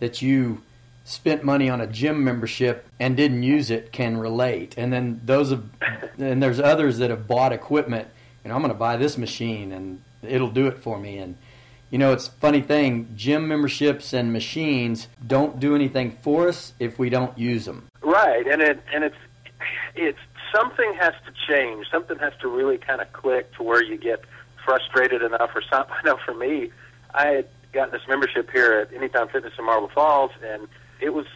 that 0.00 0.22
you 0.22 0.62
spent 1.04 1.42
money 1.42 1.68
on 1.68 1.80
a 1.80 1.86
gym 1.86 2.22
membership 2.22 2.86
and 3.00 3.16
didn't 3.16 3.42
use 3.42 3.70
it 3.70 3.92
can 3.92 4.16
relate. 4.16 4.74
And 4.76 4.92
then 4.92 5.20
those 5.24 5.50
of, 5.50 5.68
and 6.18 6.42
there's 6.42 6.60
others 6.60 6.98
that 6.98 7.10
have 7.10 7.26
bought 7.26 7.52
equipment 7.52 8.08
and 8.44 8.52
I'm 8.52 8.60
going 8.60 8.72
to 8.72 8.78
buy 8.78 8.96
this 8.96 9.16
machine 9.16 9.72
and 9.72 10.02
it'll 10.22 10.50
do 10.50 10.66
it 10.66 10.78
for 10.78 10.98
me. 10.98 11.18
And 11.18 11.36
you 11.90 11.98
know, 11.98 12.12
it's 12.12 12.28
a 12.28 12.32
funny 12.32 12.62
thing. 12.62 13.12
Gym 13.14 13.48
memberships 13.48 14.14
and 14.14 14.32
machines 14.32 15.08
don't 15.24 15.60
do 15.60 15.74
anything 15.74 16.12
for 16.22 16.48
us 16.48 16.72
if 16.78 16.98
we 16.98 17.10
don't 17.10 17.36
use 17.36 17.66
them. 17.66 17.86
Right, 18.00 18.46
and 18.46 18.62
it 18.62 18.82
and 18.94 19.04
it's 19.04 19.16
it's 19.94 20.18
something 20.54 20.94
has 20.98 21.12
to 21.26 21.32
change. 21.46 21.86
Something 21.90 22.18
has 22.18 22.32
to 22.40 22.48
really 22.48 22.78
kind 22.78 23.02
of 23.02 23.12
click 23.12 23.52
to 23.56 23.62
where 23.62 23.82
you 23.82 23.98
get 23.98 24.24
frustrated 24.64 25.22
enough 25.22 25.50
or 25.54 25.62
something. 25.70 25.94
I 26.02 26.06
know 26.06 26.18
for 26.24 26.32
me, 26.32 26.70
I 27.14 27.26
had 27.26 27.48
gotten 27.74 27.92
this 27.92 28.08
membership 28.08 28.50
here 28.50 28.72
at 28.72 28.94
Anytime 28.94 29.28
Fitness 29.28 29.52
in 29.58 29.66
Marble 29.66 29.88
Falls, 29.88 30.30
and 30.42 30.68
it 31.02 31.12
was 31.12 31.26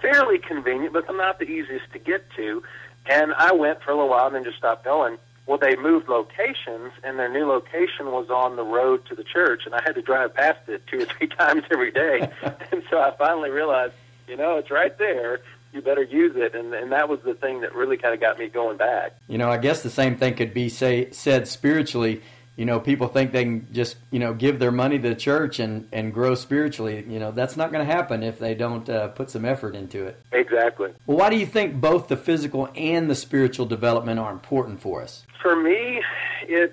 fairly 0.00 0.38
convenient, 0.38 0.92
but 0.92 1.04
not 1.16 1.38
the 1.38 1.46
easiest 1.46 1.90
to 1.92 1.98
get 1.98 2.24
to. 2.36 2.62
And 3.06 3.32
I 3.34 3.52
went 3.52 3.82
for 3.82 3.90
a 3.90 3.94
little 3.94 4.10
while 4.10 4.26
and 4.26 4.34
then 4.34 4.44
just 4.44 4.58
stopped 4.58 4.84
going. 4.84 5.16
Well, 5.46 5.58
they 5.58 5.76
moved 5.76 6.08
locations, 6.08 6.92
and 7.02 7.18
their 7.18 7.30
new 7.30 7.46
location 7.46 8.06
was 8.06 8.30
on 8.30 8.56
the 8.56 8.62
road 8.62 9.04
to 9.06 9.14
the 9.14 9.24
church, 9.24 9.62
and 9.66 9.74
I 9.74 9.82
had 9.84 9.94
to 9.94 10.02
drive 10.02 10.34
past 10.34 10.60
it 10.68 10.86
two 10.86 11.00
or 11.00 11.04
three 11.04 11.26
times 11.38 11.64
every 11.70 11.90
day. 11.90 12.30
and 12.72 12.82
so 12.90 12.98
I 12.98 13.14
finally 13.18 13.50
realized, 13.50 13.92
you 14.26 14.36
know, 14.36 14.56
it's 14.56 14.70
right 14.70 14.96
there. 14.98 15.40
You 15.72 15.82
better 15.82 16.02
use 16.02 16.32
it, 16.36 16.54
and 16.54 16.72
and 16.72 16.92
that 16.92 17.08
was 17.08 17.20
the 17.24 17.34
thing 17.34 17.60
that 17.62 17.74
really 17.74 17.96
kind 17.96 18.14
of 18.14 18.20
got 18.20 18.38
me 18.38 18.48
going 18.48 18.76
back. 18.76 19.12
You 19.26 19.38
know, 19.38 19.50
I 19.50 19.58
guess 19.58 19.82
the 19.82 19.90
same 19.90 20.16
thing 20.16 20.34
could 20.34 20.54
be 20.54 20.68
say 20.68 21.10
said 21.10 21.48
spiritually 21.48 22.22
you 22.56 22.64
know, 22.64 22.78
people 22.78 23.08
think 23.08 23.32
they 23.32 23.42
can 23.42 23.66
just, 23.72 23.96
you 24.10 24.20
know, 24.20 24.32
give 24.32 24.60
their 24.60 24.70
money 24.70 24.98
to 24.98 25.08
the 25.08 25.14
church 25.14 25.58
and, 25.58 25.88
and 25.90 26.14
grow 26.14 26.36
spiritually. 26.36 27.04
You 27.08 27.18
know, 27.18 27.32
that's 27.32 27.56
not 27.56 27.72
going 27.72 27.84
to 27.84 27.92
happen 27.92 28.22
if 28.22 28.38
they 28.38 28.54
don't 28.54 28.88
uh, 28.88 29.08
put 29.08 29.30
some 29.30 29.44
effort 29.44 29.74
into 29.74 30.06
it. 30.06 30.20
Exactly. 30.30 30.90
Well, 31.06 31.18
why 31.18 31.30
do 31.30 31.36
you 31.36 31.46
think 31.46 31.80
both 31.80 32.06
the 32.06 32.16
physical 32.16 32.68
and 32.76 33.10
the 33.10 33.16
spiritual 33.16 33.66
development 33.66 34.20
are 34.20 34.30
important 34.30 34.80
for 34.80 35.02
us? 35.02 35.24
For 35.42 35.56
me, 35.56 36.00
it, 36.42 36.72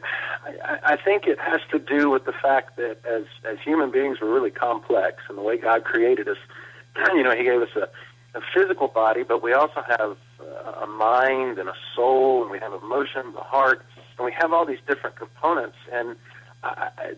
I, 0.63 0.93
I 0.93 0.95
think 0.97 1.25
it 1.25 1.39
has 1.39 1.61
to 1.71 1.79
do 1.79 2.11
with 2.11 2.25
the 2.25 2.33
fact 2.33 2.77
that 2.77 2.97
as, 3.03 3.23
as 3.43 3.57
human 3.65 3.89
beings, 3.91 4.19
we're 4.21 4.33
really 4.33 4.51
complex 4.51 5.23
and 5.29 5.37
the 5.37 5.41
way 5.41 5.57
God 5.57 5.83
created 5.83 6.27
us, 6.27 6.37
you 7.13 7.23
know, 7.23 7.35
He 7.35 7.43
gave 7.43 7.59
us 7.59 7.69
a, 7.75 8.37
a 8.37 8.41
physical 8.53 8.87
body, 8.87 9.23
but 9.23 9.41
we 9.41 9.53
also 9.53 9.83
have 9.97 10.15
a 10.81 10.87
mind 10.87 11.57
and 11.59 11.69
a 11.69 11.75
soul, 11.95 12.41
and 12.41 12.51
we 12.51 12.59
have 12.59 12.73
emotions, 12.73 13.35
a 13.35 13.43
heart, 13.43 13.85
and 14.21 14.25
we 14.27 14.31
have 14.39 14.53
all 14.53 14.65
these 14.65 14.79
different 14.87 15.15
components. 15.15 15.77
And 15.91 16.15
I, 16.63 17.15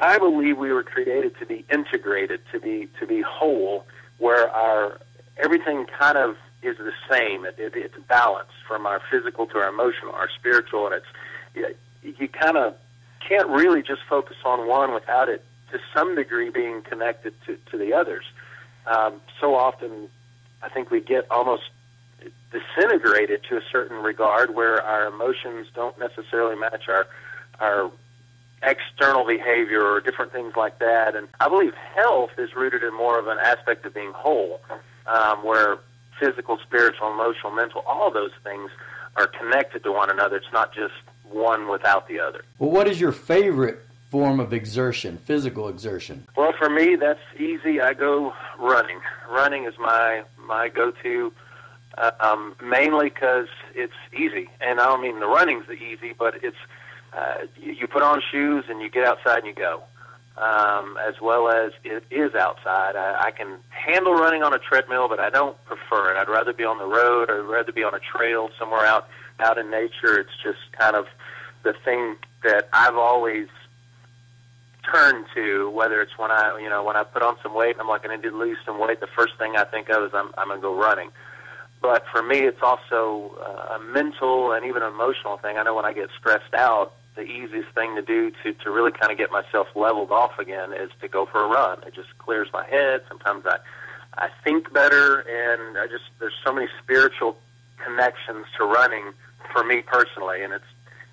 I 0.00 0.18
believe 0.18 0.56
we 0.56 0.72
were 0.72 0.82
created 0.82 1.38
to 1.40 1.46
be 1.46 1.64
integrated, 1.70 2.40
to 2.52 2.58
be 2.58 2.88
to 2.98 3.06
be 3.06 3.20
whole, 3.20 3.84
where 4.16 4.48
our 4.48 4.98
everything 5.36 5.84
kind 5.98 6.16
of 6.16 6.36
is 6.62 6.78
the 6.78 6.92
same. 7.10 7.44
It, 7.44 7.56
it, 7.58 7.72
it's 7.76 7.98
balanced 8.08 8.54
from 8.66 8.86
our 8.86 9.02
physical 9.10 9.46
to 9.48 9.58
our 9.58 9.68
emotional, 9.68 10.14
our 10.14 10.30
spiritual, 10.38 10.86
and 10.86 10.94
it's 10.94 11.76
you, 12.02 12.14
you 12.18 12.28
kind 12.28 12.56
of 12.56 12.74
can't 13.26 13.48
really 13.48 13.82
just 13.82 14.00
focus 14.08 14.36
on 14.44 14.66
one 14.66 14.94
without 14.94 15.28
it 15.28 15.44
to 15.72 15.78
some 15.94 16.14
degree 16.14 16.48
being 16.48 16.80
connected 16.80 17.34
to, 17.44 17.58
to 17.70 17.76
the 17.76 17.92
others. 17.92 18.24
Um, 18.86 19.20
so 19.38 19.54
often, 19.54 20.08
I 20.62 20.70
think 20.70 20.90
we 20.90 21.00
get 21.00 21.26
almost 21.30 21.64
disintegrated 22.50 23.42
to 23.48 23.56
a 23.56 23.60
certain 23.70 24.02
regard 24.02 24.54
where 24.54 24.82
our 24.82 25.06
emotions 25.06 25.68
don't 25.74 25.98
necessarily 25.98 26.56
match 26.56 26.88
our 26.88 27.06
our 27.60 27.90
external 28.62 29.26
behavior 29.26 29.82
or 29.82 30.00
different 30.00 30.32
things 30.32 30.54
like 30.56 30.78
that. 30.78 31.14
And 31.14 31.28
I 31.40 31.48
believe 31.48 31.74
health 31.74 32.30
is 32.38 32.54
rooted 32.54 32.82
in 32.82 32.94
more 32.94 33.18
of 33.18 33.26
an 33.28 33.38
aspect 33.38 33.84
of 33.86 33.94
being 33.94 34.12
whole, 34.12 34.60
um, 35.06 35.44
where 35.44 35.78
physical, 36.18 36.58
spiritual, 36.66 37.12
emotional, 37.12 37.52
mental, 37.52 37.82
all 37.86 38.10
those 38.10 38.32
things 38.42 38.70
are 39.16 39.26
connected 39.26 39.84
to 39.84 39.92
one 39.92 40.10
another. 40.10 40.36
It's 40.36 40.52
not 40.52 40.74
just 40.74 40.94
one 41.24 41.68
without 41.68 42.08
the 42.08 42.20
other. 42.20 42.42
Well, 42.58 42.70
what 42.70 42.88
is 42.88 43.00
your 43.00 43.12
favorite 43.12 43.84
form 44.10 44.40
of 44.40 44.52
exertion, 44.52 45.18
physical 45.18 45.68
exertion? 45.68 46.26
Well, 46.36 46.52
for 46.58 46.70
me, 46.70 46.96
that's 46.96 47.20
easy. 47.38 47.80
I 47.80 47.94
go 47.94 48.32
running. 48.58 49.00
Running 49.30 49.64
is 49.64 49.74
my 49.78 50.22
my 50.46 50.68
go-to 50.68 51.32
um, 52.20 52.54
mainly 52.62 53.08
because 53.08 53.48
it's 53.74 53.92
easy. 54.12 54.48
And 54.60 54.80
I 54.80 54.86
don't 54.86 55.02
mean 55.02 55.20
the 55.20 55.26
running's 55.26 55.66
the 55.66 55.74
easy, 55.74 56.12
but 56.18 56.42
it's 56.42 56.56
uh, 57.16 57.46
you, 57.60 57.72
you 57.72 57.86
put 57.86 58.02
on 58.02 58.22
shoes 58.30 58.64
and 58.68 58.80
you 58.80 58.90
get 58.90 59.04
outside 59.04 59.38
and 59.38 59.46
you 59.46 59.54
go. 59.54 59.82
Um, 60.38 60.98
as 60.98 61.14
well 61.22 61.48
as 61.48 61.72
it 61.82 62.04
is 62.10 62.34
outside. 62.34 62.94
I, 62.94 63.28
I 63.28 63.30
can 63.30 63.56
handle 63.70 64.12
running 64.12 64.42
on 64.42 64.52
a 64.52 64.58
treadmill, 64.58 65.08
but 65.08 65.18
I 65.18 65.30
don't 65.30 65.56
prefer 65.64 66.12
it. 66.12 66.18
I'd 66.18 66.28
rather 66.28 66.52
be 66.52 66.62
on 66.62 66.76
the 66.76 66.84
road. 66.84 67.30
I'd 67.30 67.50
rather 67.50 67.72
be 67.72 67.82
on 67.82 67.94
a 67.94 67.98
trail 67.98 68.50
somewhere 68.58 68.84
out 68.84 69.08
out 69.40 69.56
in 69.56 69.70
nature. 69.70 70.20
It's 70.20 70.36
just 70.44 70.58
kind 70.78 70.94
of 70.94 71.06
the 71.62 71.72
thing 71.86 72.16
that 72.44 72.68
I've 72.74 72.96
always 72.96 73.48
turned 74.92 75.24
to. 75.34 75.70
Whether 75.70 76.02
it's 76.02 76.18
when 76.18 76.30
I, 76.30 76.58
you 76.60 76.68
know, 76.68 76.84
when 76.84 76.96
I 76.96 77.04
put 77.04 77.22
on 77.22 77.36
some 77.42 77.54
weight, 77.54 77.76
I'm 77.80 77.88
like, 77.88 78.06
I 78.06 78.14
need 78.14 78.22
to 78.24 78.30
lose 78.30 78.58
some 78.66 78.78
weight. 78.78 79.00
The 79.00 79.06
first 79.06 79.38
thing 79.38 79.56
I 79.56 79.64
think 79.64 79.88
of 79.88 80.04
is 80.04 80.10
I'm 80.12 80.32
I'm 80.36 80.48
gonna 80.48 80.60
go 80.60 80.74
running. 80.74 81.12
But 81.86 82.04
for 82.10 82.20
me, 82.20 82.40
it's 82.40 82.62
also 82.62 83.36
uh, 83.40 83.76
a 83.76 83.78
mental 83.78 84.50
and 84.50 84.66
even 84.66 84.82
emotional 84.82 85.38
thing. 85.38 85.56
I 85.56 85.62
know 85.62 85.76
when 85.76 85.84
I 85.84 85.92
get 85.92 86.08
stressed 86.18 86.52
out, 86.52 86.94
the 87.14 87.22
easiest 87.22 87.68
thing 87.76 87.94
to 87.94 88.02
do 88.02 88.32
to 88.42 88.52
to 88.52 88.70
really 88.72 88.90
kind 88.90 89.12
of 89.12 89.18
get 89.18 89.30
myself 89.30 89.68
leveled 89.76 90.10
off 90.10 90.36
again 90.40 90.72
is 90.72 90.90
to 91.00 91.06
go 91.06 91.26
for 91.26 91.44
a 91.44 91.48
run. 91.48 91.80
It 91.86 91.94
just 91.94 92.08
clears 92.18 92.48
my 92.52 92.66
head. 92.66 93.02
Sometimes 93.08 93.46
I 93.46 93.58
I 94.18 94.28
think 94.42 94.72
better, 94.72 95.20
and 95.20 95.78
I 95.78 95.86
just 95.86 96.04
there's 96.18 96.34
so 96.44 96.52
many 96.52 96.66
spiritual 96.82 97.38
connections 97.84 98.46
to 98.58 98.64
running 98.64 99.12
for 99.52 99.62
me 99.62 99.82
personally, 99.82 100.42
and 100.42 100.52
it's 100.52 100.64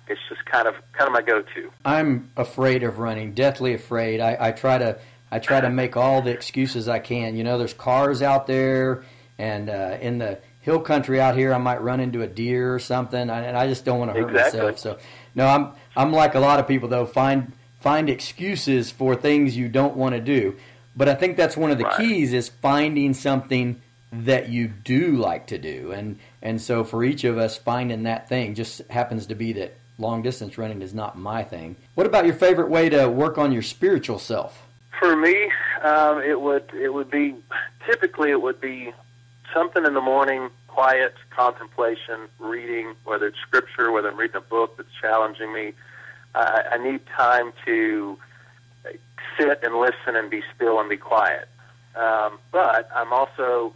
it's 0.08 0.20
just 0.28 0.44
kind 0.44 0.66
of 0.66 0.74
kind 0.92 1.06
of 1.06 1.12
my 1.12 1.22
go-to. 1.22 1.70
I'm 1.84 2.32
afraid 2.36 2.82
of 2.82 2.98
running, 2.98 3.32
deathly 3.32 3.74
afraid. 3.74 4.18
I, 4.20 4.36
I 4.40 4.50
try 4.50 4.76
to 4.78 4.98
I 5.30 5.38
try 5.38 5.60
to 5.60 5.70
make 5.70 5.96
all 5.96 6.20
the 6.20 6.32
excuses 6.32 6.88
I 6.88 6.98
can. 6.98 7.36
You 7.36 7.44
know, 7.44 7.58
there's 7.58 7.74
cars 7.74 8.22
out 8.22 8.48
there, 8.48 9.04
and 9.38 9.70
uh, 9.70 9.98
in 10.00 10.18
the 10.18 10.40
hill 10.64 10.80
country 10.80 11.20
out 11.20 11.36
here, 11.36 11.52
I 11.52 11.58
might 11.58 11.82
run 11.82 12.00
into 12.00 12.22
a 12.22 12.26
deer 12.26 12.74
or 12.74 12.78
something, 12.78 13.20
and 13.20 13.30
I 13.30 13.66
just 13.68 13.84
don't 13.84 13.98
want 13.98 14.14
to 14.14 14.20
hurt 14.20 14.30
exactly. 14.30 14.60
myself. 14.60 14.78
So, 14.78 14.98
no, 15.34 15.46
I'm 15.46 15.72
I'm 15.94 16.12
like 16.12 16.34
a 16.34 16.40
lot 16.40 16.58
of 16.58 16.66
people 16.66 16.88
though. 16.88 17.04
Find 17.04 17.52
find 17.80 18.08
excuses 18.08 18.90
for 18.90 19.14
things 19.14 19.56
you 19.56 19.68
don't 19.68 19.94
want 19.94 20.14
to 20.14 20.20
do. 20.20 20.56
But 20.96 21.08
I 21.08 21.14
think 21.14 21.36
that's 21.36 21.56
one 21.56 21.70
of 21.70 21.76
the 21.76 21.84
right. 21.84 21.96
keys 21.98 22.32
is 22.32 22.48
finding 22.48 23.12
something 23.14 23.82
that 24.10 24.48
you 24.48 24.68
do 24.68 25.16
like 25.16 25.48
to 25.48 25.58
do, 25.58 25.92
and 25.92 26.18
and 26.40 26.60
so 26.60 26.82
for 26.82 27.04
each 27.04 27.24
of 27.24 27.36
us, 27.36 27.58
finding 27.58 28.04
that 28.04 28.28
thing 28.28 28.54
just 28.54 28.80
happens 28.88 29.26
to 29.26 29.34
be 29.34 29.52
that 29.54 29.74
long 29.98 30.22
distance 30.22 30.56
running 30.56 30.80
is 30.80 30.94
not 30.94 31.18
my 31.18 31.44
thing. 31.44 31.76
What 31.94 32.06
about 32.06 32.24
your 32.24 32.34
favorite 32.34 32.70
way 32.70 32.88
to 32.88 33.08
work 33.08 33.36
on 33.36 33.52
your 33.52 33.62
spiritual 33.62 34.18
self? 34.18 34.62
For 34.98 35.14
me, 35.14 35.50
um, 35.82 36.22
it 36.22 36.40
would 36.40 36.70
it 36.72 36.94
would 36.94 37.10
be 37.10 37.34
typically 37.84 38.30
it 38.30 38.40
would 38.40 38.60
be 38.62 38.94
something 39.54 39.86
in 39.86 39.94
the 39.94 40.00
morning, 40.00 40.50
quiet 40.68 41.14
contemplation, 41.30 42.28
reading, 42.38 42.94
whether 43.04 43.28
it's 43.28 43.38
scripture, 43.46 43.92
whether 43.92 44.10
I'm 44.10 44.18
reading 44.18 44.36
a 44.36 44.40
book 44.40 44.76
that's 44.76 44.88
challenging 45.00 45.52
me. 45.52 45.72
Uh, 46.34 46.62
I 46.72 46.78
need 46.78 47.00
time 47.16 47.52
to 47.64 48.18
sit 49.38 49.60
and 49.62 49.76
listen 49.76 50.16
and 50.16 50.28
be 50.28 50.42
still 50.54 50.80
and 50.80 50.90
be 50.90 50.96
quiet. 50.96 51.48
Um, 51.94 52.38
but 52.50 52.88
I'm 52.94 53.12
also 53.12 53.72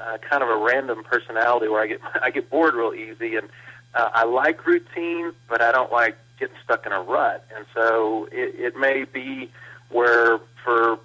uh, 0.00 0.16
kind 0.18 0.42
of 0.42 0.48
a 0.48 0.56
random 0.56 1.04
personality 1.04 1.68
where 1.68 1.82
I 1.82 1.86
get 1.86 2.00
I 2.22 2.30
get 2.30 2.50
bored 2.50 2.74
real 2.74 2.94
easy, 2.94 3.36
and 3.36 3.48
uh, 3.94 4.08
I 4.14 4.24
like 4.24 4.66
routine, 4.66 5.32
but 5.48 5.60
I 5.60 5.70
don't 5.72 5.92
like 5.92 6.16
getting 6.38 6.56
stuck 6.64 6.86
in 6.86 6.92
a 6.92 7.00
rut. 7.00 7.44
And 7.54 7.66
so 7.74 8.28
it, 8.32 8.54
it 8.58 8.76
may 8.76 9.04
be 9.04 9.50
where 9.90 10.38
for 10.64 10.98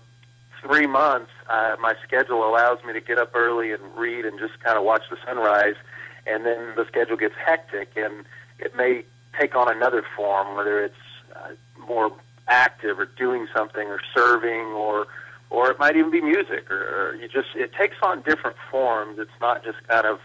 three 0.64 0.88
months, 0.88 1.32
uh, 1.50 1.76
my 1.80 1.94
schedule 2.04 2.48
allows 2.48 2.84
me 2.86 2.94
to 2.94 3.02
get 3.02 3.18
up 3.18 3.32
early 3.36 3.72
and 3.72 3.84
read 3.96 4.26
and 4.26 4.40
just 4.40 4.60
kind 4.62 4.78
of 4.78 4.84
watch 4.84 5.04
the 5.10 5.18
sunrise, 5.26 5.76
and 6.26 6.46
then 6.46 6.74
the 6.76 6.86
schedule 6.88 7.18
gets 7.18 7.36
hectic, 7.46 7.92
and 7.96 8.26
it 8.60 8.76
may 8.76 9.04
take 9.40 9.56
on 9.56 9.72
another 9.72 10.04
form, 10.16 10.56
whether 10.56 10.84
it's 10.84 10.96
uh, 11.36 11.50
more 11.88 12.12
active 12.48 13.00
or 13.00 13.06
doing 13.06 13.48
something 13.56 13.88
or 13.88 14.00
serving 14.16 14.68
or 14.74 15.08
or 15.50 15.70
it 15.70 15.78
might 15.78 15.96
even 15.96 16.12
be 16.12 16.20
music 16.20 16.70
or, 16.72 17.12
or 17.12 17.16
you 17.16 17.28
just 17.28 17.50
it 17.56 17.72
takes 17.74 17.96
on 18.02 18.22
different 18.24 18.58
forms. 18.72 19.20
It's 19.20 19.32
not 19.40 19.64
just 19.64 19.78
kind 19.88 20.06
of 20.06 20.20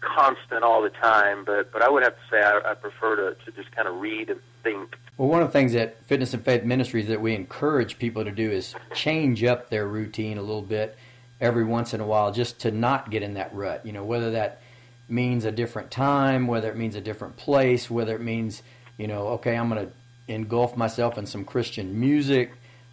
constant 0.00 0.62
all 0.62 0.82
the 0.82 0.90
time, 0.90 1.44
but 1.44 1.72
but 1.72 1.82
I 1.82 1.90
would 1.90 2.02
have 2.02 2.14
to 2.14 2.22
say 2.30 2.42
I, 2.42 2.60
I 2.70 2.74
prefer 2.74 3.16
to, 3.16 3.44
to 3.44 3.52
just 3.52 3.74
kind 3.74 3.88
of 3.88 3.96
read 3.96 4.30
and 4.30 4.40
think. 4.62 4.96
Well, 5.16 5.28
one 5.28 5.40
of 5.40 5.48
the 5.48 5.52
things 5.52 5.72
that 5.72 6.04
Fitness 6.04 6.34
and 6.34 6.44
Faith 6.44 6.64
Ministries 6.64 7.08
that 7.08 7.20
we 7.20 7.34
encourage 7.34 7.98
people 7.98 8.24
to 8.24 8.30
do 8.30 8.50
is 8.50 8.74
change 8.94 9.42
up 9.44 9.70
their 9.70 9.86
routine 9.86 10.36
a 10.36 10.42
little 10.42 10.62
bit 10.62 10.96
every 11.40 11.64
once 11.64 11.94
in 11.94 12.00
a 12.00 12.06
while, 12.06 12.32
just 12.32 12.60
to 12.60 12.70
not 12.70 13.10
get 13.10 13.22
in 13.22 13.34
that 13.34 13.54
rut. 13.54 13.84
You 13.86 13.92
know, 13.92 14.04
whether 14.04 14.32
that 14.32 14.60
means 15.08 15.44
a 15.44 15.52
different 15.52 15.90
time, 15.90 16.46
whether 16.46 16.70
it 16.70 16.76
means 16.76 16.96
a 16.96 17.00
different 17.00 17.36
place, 17.36 17.90
whether 17.90 18.14
it 18.14 18.20
means 18.20 18.62
you 18.98 19.06
know, 19.06 19.28
okay, 19.28 19.56
I'm 19.56 19.68
going 19.68 19.86
to 19.86 19.92
engulf 20.32 20.76
myself 20.76 21.18
in 21.18 21.26
some 21.26 21.44
Christian 21.44 21.98
music, 21.98 22.52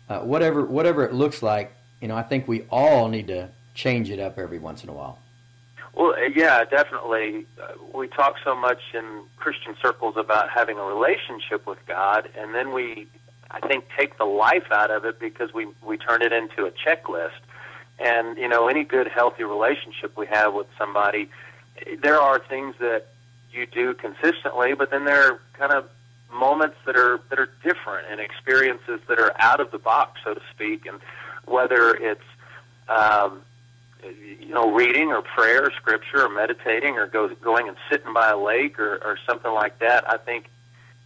uh, 0.09 0.19
whatever 0.19 0.65
whatever 0.65 1.05
it 1.05 1.13
looks 1.13 1.41
like. 1.41 1.73
You 2.01 2.09
know, 2.09 2.15
I 2.15 2.23
think 2.23 2.47
we 2.47 2.63
all 2.69 3.07
need 3.07 3.27
to 3.27 3.49
change 3.73 4.09
it 4.09 4.19
up 4.19 4.37
every 4.37 4.59
once 4.59 4.83
in 4.83 4.89
a 4.89 4.93
while. 4.93 5.19
Well, 5.93 6.15
yeah, 6.35 6.63
definitely. 6.65 7.45
Uh, 7.61 7.73
we 7.93 8.07
talk 8.07 8.35
so 8.43 8.55
much 8.55 8.81
in 8.93 9.23
Christian 9.37 9.75
circles 9.81 10.15
about 10.17 10.49
having 10.49 10.77
a 10.77 10.83
relationship 10.83 11.67
with 11.67 11.77
God, 11.87 12.29
and 12.35 12.55
then 12.55 12.73
we, 12.73 13.07
I 13.51 13.59
think, 13.67 13.85
take 13.97 14.17
the 14.17 14.25
life 14.25 14.71
out 14.71 14.89
of 14.89 15.05
it 15.05 15.19
because 15.19 15.53
we 15.53 15.67
we 15.85 15.97
turn 15.97 16.21
it 16.23 16.33
into 16.33 16.65
a 16.65 16.71
checklist. 16.71 17.39
And 17.99 18.37
you 18.37 18.47
know, 18.47 18.67
any 18.67 18.83
good, 18.83 19.07
healthy 19.07 19.43
relationship 19.43 20.17
we 20.17 20.25
have 20.27 20.53
with 20.55 20.67
somebody, 20.79 21.29
there 22.01 22.19
are 22.19 22.39
things 22.39 22.75
that 22.79 23.05
you 23.51 23.67
do 23.67 23.93
consistently, 23.93 24.73
but 24.73 24.89
then 24.89 25.05
there 25.05 25.33
are 25.33 25.39
kind 25.53 25.71
of 25.71 25.87
moments 26.33 26.77
that 26.87 26.97
are 26.97 27.19
that 27.29 27.37
are 27.37 27.49
different 27.63 28.07
and 28.09 28.19
experiences 28.19 28.99
that 29.07 29.19
are 29.19 29.31
out 29.39 29.59
of 29.59 29.69
the 29.69 29.77
box, 29.77 30.21
so 30.23 30.33
to 30.33 30.41
speak, 30.55 30.87
and 30.87 30.99
whether 31.45 31.93
it's 31.93 32.21
um, 32.89 33.41
you 34.39 34.53
know 34.53 34.71
reading 34.71 35.09
or 35.09 35.21
prayer, 35.21 35.63
or 35.65 35.71
scripture, 35.71 36.25
or 36.25 36.29
meditating, 36.29 36.95
or 36.97 37.07
go, 37.07 37.29
going 37.35 37.67
and 37.67 37.77
sitting 37.89 38.13
by 38.13 38.29
a 38.29 38.37
lake 38.37 38.79
or, 38.79 38.95
or 39.03 39.17
something 39.27 39.51
like 39.51 39.79
that. 39.79 40.09
I 40.09 40.17
think, 40.17 40.49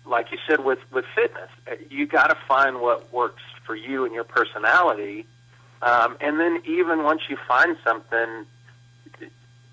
like 0.05 0.31
you 0.31 0.37
said 0.47 0.63
with 0.63 0.79
with 0.91 1.05
fitness, 1.15 1.49
you 1.89 2.05
got 2.05 2.27
to 2.27 2.37
find 2.47 2.81
what 2.81 3.11
works 3.13 3.43
for 3.65 3.75
you 3.75 4.05
and 4.05 4.13
your 4.13 4.23
personality, 4.23 5.25
um, 5.81 6.17
and 6.21 6.39
then 6.39 6.61
even 6.65 7.03
once 7.03 7.21
you 7.29 7.37
find 7.47 7.77
something 7.83 8.45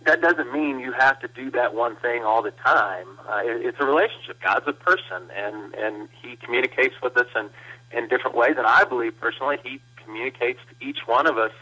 that 0.05 0.21
doesn't 0.21 0.53
mean 0.53 0.81
you 0.81 0.93
have 0.93 1.19
to 1.21 1.29
do 1.29 1.51
that 1.53 1.75
one 1.75 1.97
thing 1.97 2.25
all 2.25 2.43
the 2.43 2.51
time. 2.51 3.07
Uh, 3.29 3.41
it, 3.45 3.67
it's 3.67 3.79
a 3.81 3.87
relationship. 3.87 4.41
God's 4.43 4.67
a 4.69 4.73
person, 4.73 5.31
and 5.35 5.75
and 5.75 6.09
He 6.23 6.37
communicates 6.37 6.95
with 7.03 7.17
us 7.17 7.29
in 7.35 7.51
in 7.97 8.09
different 8.09 8.37
ways. 8.37 8.55
And 8.57 8.67
I 8.67 8.85
believe 8.85 9.19
personally, 9.21 9.59
He 9.63 9.81
communicates 10.05 10.61
to 10.69 10.87
each 10.87 11.07
one 11.07 11.27
of 11.27 11.39
us 11.39 11.53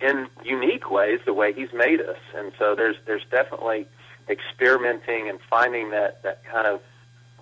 in 0.00 0.28
unique 0.44 0.90
ways, 0.90 1.20
the 1.24 1.32
way 1.32 1.52
He's 1.52 1.72
made 1.72 2.00
us. 2.00 2.18
And 2.34 2.52
so 2.58 2.74
there's 2.74 2.96
there's 3.06 3.24
definitely 3.30 3.86
experimenting 4.28 5.28
and 5.28 5.38
finding 5.48 5.90
that 5.90 6.22
that 6.22 6.44
kind 6.44 6.66
of 6.66 6.80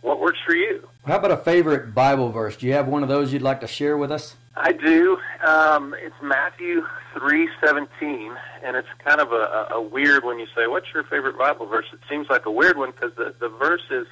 what 0.02 0.20
works 0.20 0.38
for 0.44 0.54
you. 0.54 0.86
How 1.06 1.16
about 1.16 1.30
a 1.30 1.36
favorite 1.36 1.94
Bible 1.94 2.30
verse? 2.30 2.56
Do 2.56 2.66
you 2.66 2.74
have 2.74 2.86
one 2.88 3.02
of 3.02 3.08
those 3.08 3.32
you'd 3.32 3.42
like 3.42 3.60
to 3.62 3.66
share 3.66 3.96
with 3.96 4.12
us? 4.12 4.36
I 4.56 4.72
do. 4.72 5.18
Um, 5.44 5.94
it's 5.98 6.14
Matthew 6.22 6.84
three 7.18 7.48
seventeen, 7.64 8.34
and 8.62 8.76
it's 8.76 8.88
kind 9.04 9.20
of 9.20 9.32
a, 9.32 9.68
a 9.74 9.82
weird 9.82 10.24
when 10.24 10.38
you 10.38 10.46
say, 10.54 10.66
"What's 10.66 10.86
your 10.94 11.04
favorite 11.04 11.36
Bible 11.36 11.66
verse?" 11.66 11.86
It 11.92 12.00
seems 12.08 12.28
like 12.30 12.46
a 12.46 12.50
weird 12.50 12.76
one 12.76 12.92
because 12.92 13.14
the 13.16 13.34
the 13.40 13.48
verse 13.48 13.82
is, 13.90 14.06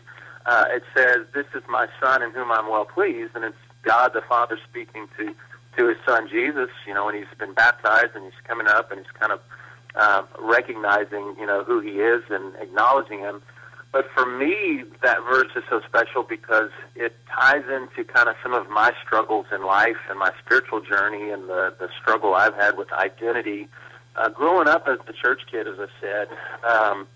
uh, 0.46 0.64
it 0.70 0.82
says, 0.96 1.26
"This 1.32 1.46
is 1.54 1.62
my 1.68 1.86
son 2.02 2.22
in 2.22 2.32
whom 2.32 2.50
I'm 2.50 2.68
well 2.68 2.86
pleased," 2.86 3.36
and 3.36 3.44
it's 3.44 3.56
God 3.82 4.14
the 4.14 4.22
Father 4.22 4.58
speaking 4.68 5.06
to 5.18 5.34
to 5.76 5.88
His 5.88 5.98
Son 6.06 6.28
Jesus. 6.28 6.70
You 6.86 6.94
know, 6.94 7.06
when 7.06 7.14
He's 7.14 7.38
been 7.38 7.54
baptized 7.54 8.14
and 8.14 8.24
He's 8.24 8.40
coming 8.44 8.66
up 8.66 8.90
and 8.90 9.00
He's 9.00 9.10
kind 9.18 9.32
of 9.32 9.40
uh, 9.94 10.22
recognizing, 10.38 11.34
you 11.38 11.46
know, 11.46 11.64
who 11.64 11.80
He 11.80 12.00
is 12.00 12.22
and 12.30 12.54
acknowledging 12.56 13.20
Him. 13.20 13.42
But 13.92 14.06
for 14.14 14.24
me, 14.24 14.84
that 15.02 15.18
verse 15.22 15.50
is 15.54 15.62
so 15.68 15.82
special 15.86 16.22
because 16.22 16.70
it 16.96 17.14
ties 17.30 17.64
into 17.68 18.04
kind 18.10 18.26
of 18.28 18.36
some 18.42 18.54
of 18.54 18.70
my 18.70 18.92
struggles 19.04 19.44
in 19.52 19.66
life 19.66 19.98
and 20.08 20.18
my 20.18 20.32
spiritual 20.42 20.80
journey 20.80 21.30
and 21.30 21.46
the, 21.46 21.74
the 21.78 21.88
struggle 22.00 22.34
I've 22.34 22.54
had 22.54 22.78
with 22.78 22.90
identity. 22.92 23.68
Uh, 24.16 24.30
growing 24.30 24.66
up 24.66 24.88
as 24.88 24.98
the 25.06 25.12
church 25.12 25.42
kid, 25.50 25.66
as 25.66 25.76
I 25.78 25.86
said, 26.00 26.28
um, 26.68 27.06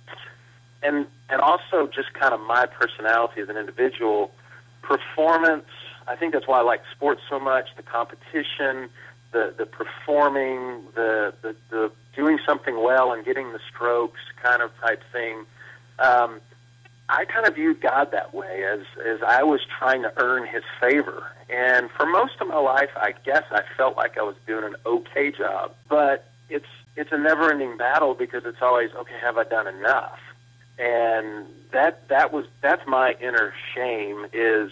and 0.82 1.06
and 1.28 1.40
also 1.40 1.86
just 1.86 2.12
kind 2.14 2.32
of 2.32 2.40
my 2.40 2.66
personality 2.66 3.40
as 3.40 3.48
an 3.48 3.56
individual, 3.56 4.30
performance. 4.82 5.66
I 6.08 6.16
think 6.16 6.32
that's 6.32 6.46
why 6.46 6.58
I 6.60 6.62
like 6.62 6.82
sports 6.94 7.20
so 7.28 7.38
much. 7.40 7.68
The 7.76 7.82
competition, 7.82 8.88
the 9.32 9.54
the 9.56 9.66
performing, 9.66 10.82
the 10.94 11.34
the, 11.42 11.56
the 11.70 11.92
doing 12.14 12.38
something 12.46 12.82
well 12.82 13.12
and 13.12 13.24
getting 13.24 13.52
the 13.52 13.60
strokes, 13.72 14.20
kind 14.42 14.62
of 14.62 14.70
type 14.80 15.02
thing. 15.12 15.44
Um, 15.98 16.40
I 17.08 17.24
kind 17.24 17.46
of 17.46 17.54
viewed 17.54 17.80
God 17.80 18.10
that 18.12 18.34
way 18.34 18.64
as 18.64 18.80
as 19.04 19.20
I 19.26 19.42
was 19.42 19.60
trying 19.78 20.02
to 20.02 20.12
earn 20.16 20.46
His 20.46 20.64
favor. 20.80 21.30
And 21.48 21.90
for 21.90 22.06
most 22.06 22.34
of 22.40 22.48
my 22.48 22.58
life, 22.58 22.90
I 22.96 23.14
guess 23.24 23.44
I 23.52 23.62
felt 23.76 23.96
like 23.96 24.18
I 24.18 24.22
was 24.22 24.34
doing 24.46 24.64
an 24.64 24.76
okay 24.84 25.30
job. 25.30 25.74
But 25.88 26.28
it's 26.48 26.66
it's 26.96 27.12
a 27.12 27.18
never-ending 27.18 27.76
battle 27.76 28.14
because 28.14 28.44
it's 28.44 28.62
always 28.62 28.90
okay. 28.92 29.14
Have 29.20 29.36
I 29.38 29.44
done 29.44 29.66
enough? 29.68 30.18
And 30.78 31.46
that 31.72 32.08
that 32.08 32.32
was 32.32 32.46
that's 32.60 32.86
my 32.86 33.14
inner 33.20 33.52
shame 33.74 34.26
is 34.32 34.70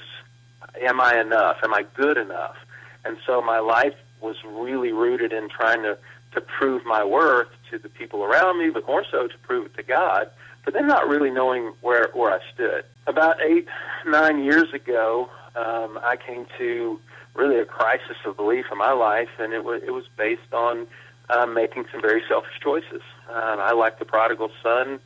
am 0.82 1.00
I 1.00 1.20
enough? 1.20 1.58
Am 1.62 1.74
I 1.74 1.84
good 1.94 2.16
enough? 2.16 2.56
And 3.04 3.16
so 3.26 3.40
my 3.42 3.58
life 3.58 3.94
was 4.20 4.36
really 4.44 4.92
rooted 4.92 5.32
in 5.32 5.48
trying 5.48 5.82
to 5.82 5.98
to 6.32 6.40
prove 6.40 6.84
my 6.84 7.04
worth 7.04 7.46
to 7.70 7.78
the 7.78 7.88
people 7.88 8.24
around 8.24 8.58
me, 8.58 8.68
but 8.68 8.84
more 8.88 9.04
so 9.08 9.28
to 9.28 9.38
prove 9.38 9.66
it 9.66 9.76
to 9.76 9.84
God 9.84 10.30
but 10.64 10.74
then 10.74 10.86
not 10.86 11.08
really 11.08 11.30
knowing 11.30 11.72
where 11.80 12.08
where 12.14 12.32
I 12.32 12.40
stood. 12.52 12.84
About 13.06 13.40
eight, 13.42 13.66
nine 14.06 14.42
years 14.42 14.72
ago, 14.72 15.28
um, 15.54 15.98
I 16.02 16.16
came 16.16 16.46
to 16.58 16.98
really 17.34 17.58
a 17.58 17.64
crisis 17.64 18.16
of 18.24 18.36
belief 18.36 18.66
in 18.72 18.78
my 18.78 18.92
life, 18.92 19.28
and 19.38 19.52
it 19.52 19.64
was 19.64 19.82
it 19.82 19.90
was 19.90 20.04
based 20.16 20.52
on 20.52 20.86
uh, 21.30 21.46
making 21.46 21.84
some 21.92 22.00
very 22.00 22.22
selfish 22.28 22.58
choices. 22.62 23.02
Um, 23.28 23.58
I, 23.60 23.72
like 23.72 23.98
the 23.98 24.04
prodigal 24.04 24.50
son, 24.62 25.00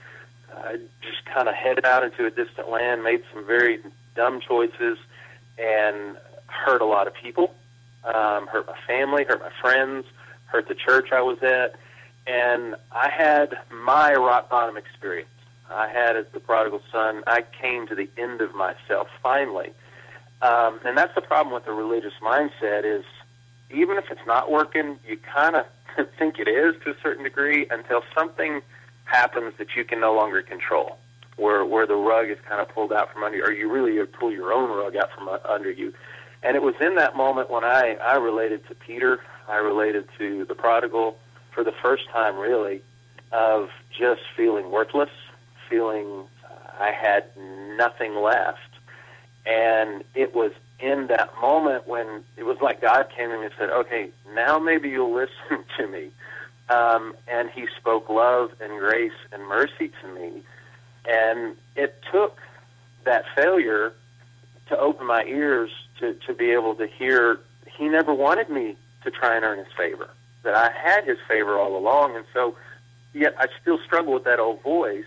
I 0.55 0.77
just 1.03 1.25
kind 1.25 1.49
of 1.49 1.55
headed 1.55 1.85
out 1.85 2.05
into 2.05 2.27
a 2.27 2.31
distant 2.31 2.71
land, 2.71 3.03
made 3.03 3.23
some 3.33 3.47
very 3.47 3.81
dumb 4.15 4.41
choices, 4.41 4.99
and 5.59 6.17
hurt 6.47 6.81
a 6.81 6.87
lot 6.87 7.07
of 7.07 7.15
people, 7.15 7.55
um, 8.05 8.47
hurt 8.47 8.67
my 8.67 8.79
family, 8.87 9.25
hurt 9.25 9.41
my 9.41 9.53
friends, 9.61 10.07
hurt 10.47 10.69
the 10.69 10.75
church 10.75 11.13
I 11.13 11.21
was 11.21 11.39
at, 11.43 11.77
and 12.27 12.77
I 12.93 13.11
had 13.11 13.57
my 13.71 14.15
rock 14.15 14.49
bottom 14.51 14.77
experience. 14.77 15.29
I 15.71 15.89
had 15.89 16.17
as 16.17 16.27
the 16.33 16.41
prodigal 16.41 16.81
son, 16.91 17.23
I 17.27 17.43
came 17.61 17.87
to 17.89 17.95
the 17.95 18.09
end 18.17 18.41
of 18.41 18.55
myself 18.55 19.09
finally. 19.23 19.71
Um, 20.41 20.81
and 20.85 20.97
that's 20.97 21.15
the 21.15 21.21
problem 21.21 21.55
with 21.55 21.65
the 21.65 21.73
religious 21.73 22.15
mindset 22.23 22.85
is 22.85 23.05
even 23.71 23.99
if 23.99 24.05
it's 24.11 24.27
not 24.27 24.51
working, 24.51 24.99
you 25.07 25.19
kind 25.19 25.57
of 25.57 25.67
think 26.19 26.39
it 26.39 26.49
is 26.49 26.75
to 26.85 26.91
a 26.91 26.95
certain 27.03 27.25
degree 27.25 27.67
until 27.71 28.03
something 28.15 28.63
happens 29.05 29.55
that 29.59 29.69
you 29.77 29.85
can 29.85 30.01
no 30.01 30.15
longer 30.15 30.43
control, 30.43 30.99
where 31.39 31.65
where 31.65 31.87
the 31.87 31.97
rug 31.97 32.31
is 32.31 32.39
kind 32.49 32.61
of 32.61 32.69
pulled 32.69 32.93
out 32.93 33.13
from 33.13 33.23
under 33.23 33.37
you, 33.37 33.45
or 33.45 33.53
you 33.53 33.71
really 33.71 34.05
pull 34.07 34.33
your 34.33 34.53
own 34.53 34.71
rug 34.71 34.97
out 34.97 35.11
from 35.17 35.29
under 35.49 35.71
you. 35.71 35.93
And 36.43 36.57
it 36.57 36.63
was 36.63 36.75
in 36.81 36.95
that 36.97 37.17
moment 37.17 37.51
when 37.51 37.65
I 37.65 37.97
I 38.05 38.17
related 38.17 38.67
to 38.69 38.75
Peter, 38.75 39.21
I 39.49 39.57
related 39.57 40.09
to 40.19 40.45
the 40.45 40.55
prodigal 40.55 41.17
for 41.53 41.65
the 41.65 41.73
first 41.83 42.09
time, 42.11 42.37
really, 42.37 42.83
of 43.33 43.71
just 43.91 44.21
feeling 44.37 44.71
worthless 44.71 45.11
feeling 45.69 46.25
I 46.81 46.93
had 46.93 47.25
nothing 47.77 48.17
left. 48.17 48.59
And 49.47 50.05
it 50.15 50.35
was 50.35 50.53
in 50.79 51.09
that 51.09 51.31
moment 51.41 51.87
when 51.87 52.25
it 52.37 52.45
was 52.45 52.59
like 52.61 52.81
God 52.81 53.07
came 53.17 53.31
to 53.31 53.39
me 53.39 53.47
and 53.47 53.55
said, 53.59 53.71
okay, 53.71 54.11
now 54.35 54.59
maybe 54.59 54.89
you'll 54.89 55.15
listen 55.15 55.65
to 55.79 55.87
me. 55.87 56.11
Um, 56.69 57.15
and 57.27 57.49
he 57.51 57.67
spoke 57.79 58.09
love 58.09 58.51
and 58.61 58.79
grace 58.79 59.13
and 59.33 59.43
mercy 59.47 59.91
to 60.03 60.15
me. 60.15 60.43
And 61.09 61.57
it 61.75 62.03
took 62.13 62.39
that 63.05 63.25
failure 63.35 63.95
to 64.69 64.79
open 64.79 65.07
my 65.07 65.25
ears 65.25 65.71
to, 66.01 66.15
to 66.27 66.35
be 66.35 66.51
able 66.51 66.75
to 66.75 66.87
hear 66.87 67.41
he 67.77 67.89
never 67.89 68.13
wanted 68.13 68.51
me 68.51 68.77
to 69.05 69.11
try 69.11 69.37
and 69.37 69.45
earn 69.45 69.59
his 69.59 69.73
favor, 69.77 70.11
that 70.43 70.55
I 70.55 70.71
had 70.71 71.07
his 71.07 71.19
favor 71.27 71.59
all 71.59 71.77
along. 71.77 72.17
And 72.17 72.25
so, 72.35 72.57
yet 73.15 73.35
I 73.39 73.47
still 73.61 73.79
struggle 73.87 74.13
with 74.13 74.25
that 74.25 74.39
old 74.39 74.63
voice. 74.63 75.05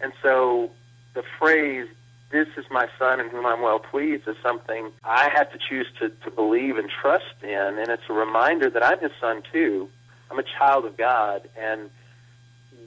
And 0.00 0.12
so 0.22 0.70
the 1.14 1.22
phrase, 1.38 1.86
this 2.30 2.48
is 2.56 2.64
my 2.70 2.88
son 2.98 3.20
in 3.20 3.28
whom 3.28 3.46
I'm 3.46 3.62
well 3.62 3.78
pleased, 3.78 4.26
is 4.26 4.36
something 4.42 4.90
I 5.04 5.28
have 5.32 5.52
to 5.52 5.58
choose 5.58 5.86
to, 6.00 6.08
to 6.08 6.30
believe 6.30 6.76
and 6.76 6.90
trust 6.90 7.36
in. 7.42 7.78
And 7.78 7.88
it's 7.88 8.02
a 8.08 8.12
reminder 8.12 8.68
that 8.70 8.84
I'm 8.84 9.00
his 9.00 9.12
son 9.20 9.42
too. 9.52 9.88
I'm 10.30 10.38
a 10.38 10.44
child 10.58 10.84
of 10.84 10.96
God. 10.96 11.48
And 11.56 11.90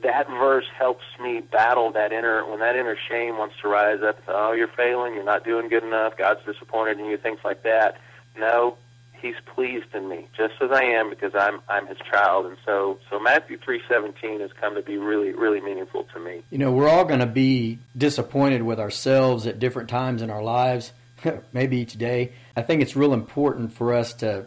that 0.02 0.28
verse 0.28 0.66
helps 0.78 1.04
me 1.22 1.42
battle 1.42 1.92
that 1.92 2.12
inner, 2.12 2.46
when 2.50 2.60
that 2.60 2.76
inner 2.76 2.98
shame 3.10 3.38
wants 3.38 3.56
to 3.62 3.68
rise 3.68 4.02
up, 4.02 4.20
oh, 4.28 4.54
you're 4.54 4.68
failing, 4.68 5.14
you're 5.14 5.24
not 5.24 5.44
doing 5.44 5.70
good 5.70 5.84
enough, 5.84 6.18
God's 6.18 6.44
disappointed 6.46 7.00
in 7.00 7.06
you, 7.06 7.18
things 7.18 7.40
like 7.44 7.64
that. 7.64 7.98
No, 8.38 8.78
he's 9.22 9.36
pleased 9.54 9.94
in 9.94 10.08
me 10.08 10.28
just 10.36 10.54
as 10.62 10.72
I 10.72 10.84
am 10.84 11.10
because 11.10 11.34
I'm 11.36 11.62
I'm 11.68 11.88
his 11.88 11.98
child 12.10 12.46
and 12.46 12.58
so 12.66 13.00
so 13.10 13.20
Matthew 13.20 13.58
3:17 13.58 14.40
has 14.40 14.52
come 14.54 14.76
to 14.76 14.82
be 14.82 14.98
really 14.98 15.34
really 15.34 15.62
meaningful 15.62 16.06
to 16.14 16.20
me. 16.20 16.42
You 16.50 16.58
know, 16.58 16.72
we're 16.72 16.88
all 16.88 17.06
going 17.06 17.20
to 17.20 17.26
be 17.26 17.80
disappointed 17.98 18.64
with 18.64 18.80
ourselves 18.80 19.46
at 19.46 19.60
different 19.60 19.90
times 19.90 20.22
in 20.22 20.30
our 20.30 20.44
lives, 20.44 20.94
maybe 21.54 21.78
each 21.78 21.98
day. 21.98 22.34
I 22.56 22.62
think 22.62 22.82
it's 22.82 22.96
real 22.96 23.14
important 23.14 23.74
for 23.74 23.94
us 23.94 24.14
to 24.16 24.46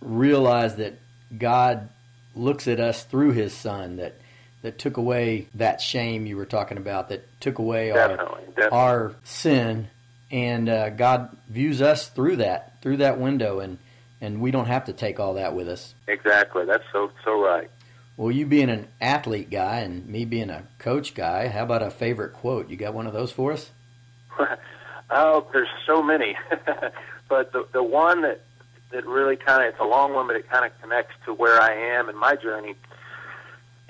realize 0.00 0.76
that 0.76 0.98
God 1.36 1.88
looks 2.34 2.68
at 2.68 2.80
us 2.80 3.04
through 3.04 3.32
his 3.32 3.54
son 3.54 3.96
that 3.96 4.16
that 4.64 4.78
took 4.78 4.96
away 4.96 5.46
that 5.54 5.78
shame 5.78 6.24
you 6.24 6.38
were 6.38 6.46
talking 6.46 6.78
about 6.78 7.10
that 7.10 7.22
took 7.38 7.58
away 7.58 7.92
definitely, 7.92 8.24
our 8.24 8.40
definitely. 8.46 8.78
our 8.78 9.14
sin 9.22 9.88
and 10.30 10.70
uh, 10.70 10.88
God 10.88 11.36
views 11.50 11.82
us 11.82 12.08
through 12.08 12.36
that 12.36 12.80
through 12.80 12.96
that 12.96 13.20
window 13.20 13.60
and 13.60 13.76
and 14.22 14.40
we 14.40 14.50
don't 14.50 14.64
have 14.64 14.86
to 14.86 14.94
take 14.94 15.20
all 15.20 15.34
that 15.34 15.54
with 15.54 15.68
us. 15.68 15.94
Exactly. 16.08 16.64
That's 16.64 16.82
so 16.92 17.10
so 17.24 17.42
right. 17.44 17.70
Well, 18.16 18.30
you 18.30 18.46
being 18.46 18.70
an 18.70 18.88
athlete 19.02 19.50
guy 19.50 19.80
and 19.80 20.08
me 20.08 20.24
being 20.24 20.48
a 20.48 20.62
coach 20.78 21.14
guy, 21.14 21.48
how 21.48 21.64
about 21.64 21.82
a 21.82 21.90
favorite 21.90 22.32
quote? 22.32 22.70
You 22.70 22.76
got 22.76 22.94
one 22.94 23.06
of 23.06 23.12
those 23.12 23.30
for 23.30 23.52
us? 23.52 23.70
oh, 25.10 25.46
there's 25.52 25.68
so 25.86 26.02
many, 26.02 26.36
but 27.28 27.52
the 27.52 27.66
the 27.74 27.82
one 27.82 28.22
that 28.22 28.40
that 28.92 29.04
really 29.04 29.36
kind 29.36 29.62
of 29.62 29.68
it's 29.68 29.80
a 29.80 29.84
long 29.84 30.14
one, 30.14 30.26
but 30.26 30.36
it 30.36 30.48
kind 30.48 30.64
of 30.64 30.72
connects 30.80 31.12
to 31.26 31.34
where 31.34 31.60
I 31.60 31.98
am 31.98 32.08
in 32.08 32.16
my 32.16 32.34
journey 32.34 32.76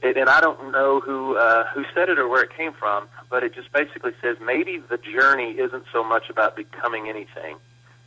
and 0.05 0.29
I 0.29 0.40
don't 0.40 0.71
know 0.71 1.01
who 1.01 1.37
uh, 1.37 1.64
who 1.75 1.85
said 1.95 2.09
it 2.09 2.19
or 2.19 2.29
where 2.29 2.43
it 2.43 2.51
came 2.57 2.73
from, 2.73 3.09
but 3.31 3.43
it 3.43 3.55
just 3.55 3.73
basically 3.73 4.12
says 4.21 4.37
maybe 4.45 4.79
the 4.90 4.99
journey 4.99 5.53
isn't 5.53 5.85
so 5.93 6.05
much 6.05 6.29
about 6.29 6.57
becoming 6.57 7.09
anything. 7.09 7.57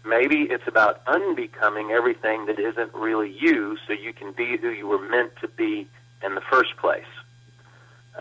Maybe 0.05 0.43
it's 0.43 0.67
about 0.67 1.01
unbecoming 1.07 1.91
everything 1.91 2.45
that 2.45 2.59
isn't 2.59 2.93
really 2.93 3.35
you, 3.37 3.77
so 3.85 3.93
you 3.93 4.13
can 4.13 4.31
be 4.31 4.57
who 4.57 4.69
you 4.69 4.87
were 4.87 5.09
meant 5.09 5.31
to 5.41 5.47
be 5.47 5.87
in 6.23 6.35
the 6.35 6.41
first 6.41 6.77
place. 6.77 7.03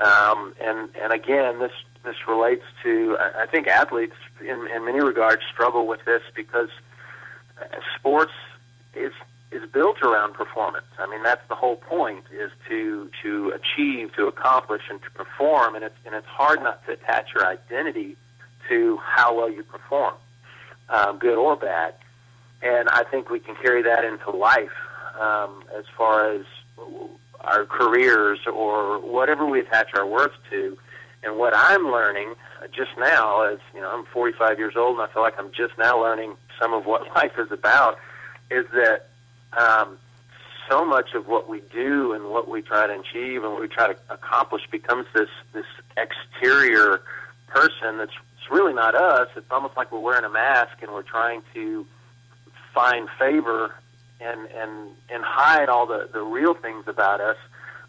Um, 0.01 0.55
and 0.61 0.89
and 1.01 1.13
again, 1.13 1.59
this 1.59 1.73
this 2.03 2.17
relates 2.27 2.65
to 2.83 3.17
I 3.21 3.47
think 3.47 3.67
athletes 3.67 4.17
in, 4.41 4.67
in 4.75 4.85
many 4.85 5.01
regards 5.01 5.43
struggle 5.53 5.87
with 5.87 6.05
this 6.05 6.23
because 6.35 6.71
sports 7.97 8.33
is 8.95 9.13
is 9.53 9.63
built 9.71 10.03
around 10.03 10.35
performance. 10.35 10.87
I 10.99 11.09
mean, 11.09 11.23
that's 11.23 11.47
the 11.49 11.55
whole 11.55 11.77
point 11.77 12.25
is 12.33 12.51
to 12.69 13.11
to 13.23 13.53
achieve, 13.55 14.15
to 14.17 14.27
accomplish, 14.27 14.83
and 14.91 15.01
to 15.03 15.11
perform. 15.11 15.75
And 15.75 15.85
it's 15.85 15.95
and 16.05 16.15
it's 16.15 16.27
hard 16.27 16.63
not 16.63 16.85
to 16.87 16.93
attach 16.93 17.29
your 17.35 17.47
identity 17.47 18.17
to 18.69 18.99
how 18.99 19.37
well 19.37 19.51
you 19.51 19.63
perform, 19.63 20.15
um, 20.89 21.19
good 21.19 21.39
or 21.39 21.57
bad. 21.57 21.95
And 22.63 22.89
I 22.89 23.05
think 23.05 23.31
we 23.31 23.39
can 23.39 23.55
carry 23.57 23.83
that 23.83 24.05
into 24.05 24.31
life 24.31 24.73
um, 25.21 25.63
as 25.77 25.85
far 25.97 26.33
as 26.33 26.45
our 27.41 27.65
careers 27.65 28.41
or 28.53 28.99
whatever 28.99 29.47
we 29.47 29.61
attach 29.61 29.89
our 29.95 30.07
worth 30.07 30.33
to. 30.51 30.77
And 31.23 31.39
what 31.39 31.55
I'm 31.55 31.91
learning 31.91 32.35
just 32.75 32.91
now, 32.99 33.43
as 33.43 33.59
you 33.75 33.81
know, 33.81 33.91
I'm 33.91 34.05
45 34.07 34.59
years 34.59 34.75
old, 34.77 34.99
and 34.99 35.09
I 35.09 35.13
feel 35.13 35.23
like 35.23 35.35
I'm 35.39 35.51
just 35.51 35.77
now 35.79 36.01
learning 36.01 36.37
some 36.61 36.73
of 36.73 36.87
what 36.87 37.03
life 37.17 37.33
is 37.39 37.51
about, 37.53 37.99
is 38.51 38.65
that 38.73 39.09
um, 39.53 39.99
so 40.69 40.85
much 40.85 41.15
of 41.15 41.27
what 41.27 41.49
we 41.49 41.61
do 41.73 42.13
and 42.13 42.31
what 42.31 42.49
we 42.49 42.63
try 42.63 42.87
to 42.87 42.99
achieve 42.99 43.45
and 43.45 43.53
what 43.53 43.61
we 43.61 43.69
try 43.69 43.93
to 43.93 43.99
accomplish 44.11 44.63
becomes 44.71 45.07
this 45.15 45.29
this 45.53 45.67
exterior 45.97 47.03
person 47.49 47.99
that's 47.99 48.13
it's 48.47 48.53
really 48.53 48.75
not 48.75 48.95
us. 48.95 49.29
It's 49.37 49.51
almost 49.51 49.77
like 49.77 49.91
we're 49.91 49.99
wearing 49.99 50.25
a 50.25 50.31
mask 50.31 50.81
and 50.81 50.93
we're 50.93 51.03
trying 51.03 51.43
to 51.55 51.85
find 52.73 53.09
favor 53.19 53.75
and 54.21 54.49
and 54.51 54.91
and 55.11 55.25
hide 55.25 55.69
all 55.69 55.87
the 55.87 56.09
the 56.13 56.23
real 56.23 56.55
things 56.55 56.85
about 56.87 57.21
us 57.21 57.37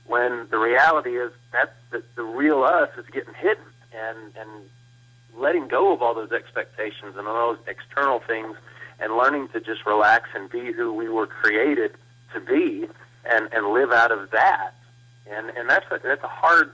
when 0.06 0.48
the 0.50 0.58
reality 0.58 1.18
is 1.18 1.32
that 1.52 1.76
the, 1.92 2.02
the 2.16 2.24
real 2.24 2.64
us 2.64 2.90
is 2.98 3.06
getting 3.12 3.34
hidden 3.36 3.64
and 3.94 4.36
and 4.36 4.50
letting 5.38 5.68
go 5.68 5.94
of 5.94 6.02
all 6.02 6.16
those 6.16 6.32
expectations 6.32 7.16
and 7.18 7.28
all 7.28 7.54
those 7.54 7.64
external 7.68 8.20
things 8.20 8.58
and 9.00 9.16
learning 9.16 9.50
to 9.50 9.60
just 9.60 9.86
relax 9.86 10.30
and 10.36 10.50
be 10.50 10.72
who 10.72 10.94
we 10.94 11.10
were 11.10 11.28
created 11.28 11.92
to 12.34 12.40
be 12.40 12.88
and 13.26 13.50
and 13.52 13.68
live 13.68 13.92
out 13.92 14.12
of 14.12 14.32
that. 14.32 14.72
And 15.30 15.50
and 15.52 15.70
that's 15.70 15.86
a, 15.92 16.00
that's 16.04 16.24
a 16.24 16.28
hard 16.28 16.72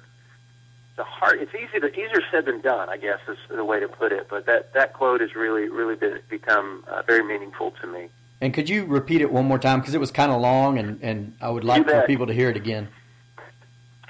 the 0.96 1.04
hard 1.04 1.42
it's 1.42 1.54
easy 1.56 1.80
to 1.80 1.88
easier 1.88 2.22
said 2.30 2.46
than 2.46 2.62
done 2.62 2.88
i 2.88 2.98
guess 2.98 3.18
is 3.28 3.38
the 3.50 3.66
way 3.66 3.80
to 3.80 3.88
put 3.88 4.12
it. 4.12 4.28
But 4.30 4.46
that 4.46 4.74
that 4.74 4.94
quote 4.94 5.22
has 5.22 5.36
really 5.36 5.70
really 5.70 5.96
been, 5.96 6.20
become 6.30 6.84
uh, 6.88 7.02
very 7.06 7.24
meaningful 7.24 7.72
to 7.82 7.88
me. 7.88 8.10
And 8.42 8.54
could 8.54 8.70
you 8.70 8.86
repeat 8.86 9.22
it 9.22 9.32
one 9.32 9.46
more 9.46 9.58
time? 9.60 9.80
Because 9.80 9.96
it 9.96 10.00
was 10.00 10.12
kind 10.12 10.32
of 10.32 10.42
long 10.42 10.78
and 10.78 11.00
and 11.02 11.36
i 11.42 11.50
would 11.50 11.64
like 11.64 11.88
for 11.88 12.04
people 12.04 12.28
to 12.28 12.34
hear 12.34 12.50
it 12.50 12.58
again. 12.58 12.88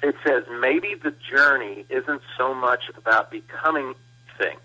It 0.01 0.15
says 0.27 0.43
maybe 0.59 0.95
the 1.01 1.13
journey 1.31 1.85
isn't 1.89 2.21
so 2.37 2.53
much 2.53 2.91
about 2.97 3.31
becoming 3.31 3.95
thing 4.37 4.57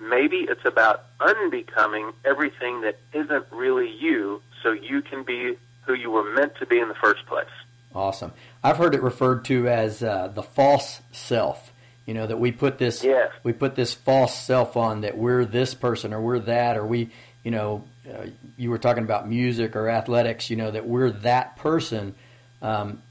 maybe 0.00 0.46
it's 0.48 0.64
about 0.64 1.04
unbecoming 1.20 2.12
everything 2.24 2.80
that 2.82 2.98
isn't 3.12 3.46
really 3.50 3.90
you 3.90 4.42
so 4.62 4.72
you 4.72 5.02
can 5.02 5.22
be 5.22 5.56
who 5.82 5.94
you 5.94 6.10
were 6.10 6.32
meant 6.34 6.54
to 6.56 6.66
be 6.66 6.78
in 6.78 6.88
the 6.88 6.94
first 6.94 7.26
place. 7.26 7.46
Awesome. 7.94 8.32
I've 8.62 8.76
heard 8.76 8.94
it 8.94 9.02
referred 9.02 9.44
to 9.46 9.68
as 9.68 10.02
uh, 10.02 10.28
the 10.28 10.42
false 10.42 11.00
self. 11.12 11.72
You 12.06 12.14
know 12.14 12.26
that 12.26 12.38
we 12.38 12.50
put 12.50 12.78
this 12.78 13.04
yes. 13.04 13.30
we 13.44 13.52
put 13.52 13.76
this 13.76 13.94
false 13.94 14.36
self 14.36 14.76
on 14.76 15.02
that 15.02 15.16
we're 15.16 15.44
this 15.44 15.74
person 15.74 16.12
or 16.12 16.20
we're 16.20 16.40
that 16.40 16.76
or 16.76 16.84
we 16.84 17.10
you 17.44 17.52
know 17.52 17.84
uh, 18.08 18.26
you 18.56 18.70
were 18.70 18.78
talking 18.78 19.04
about 19.04 19.28
music 19.28 19.76
or 19.76 19.88
athletics. 19.88 20.50
You 20.50 20.56
know 20.56 20.70
that 20.70 20.86
we're 20.86 21.10
that 21.10 21.56
person, 21.56 22.14
um, 22.62 23.02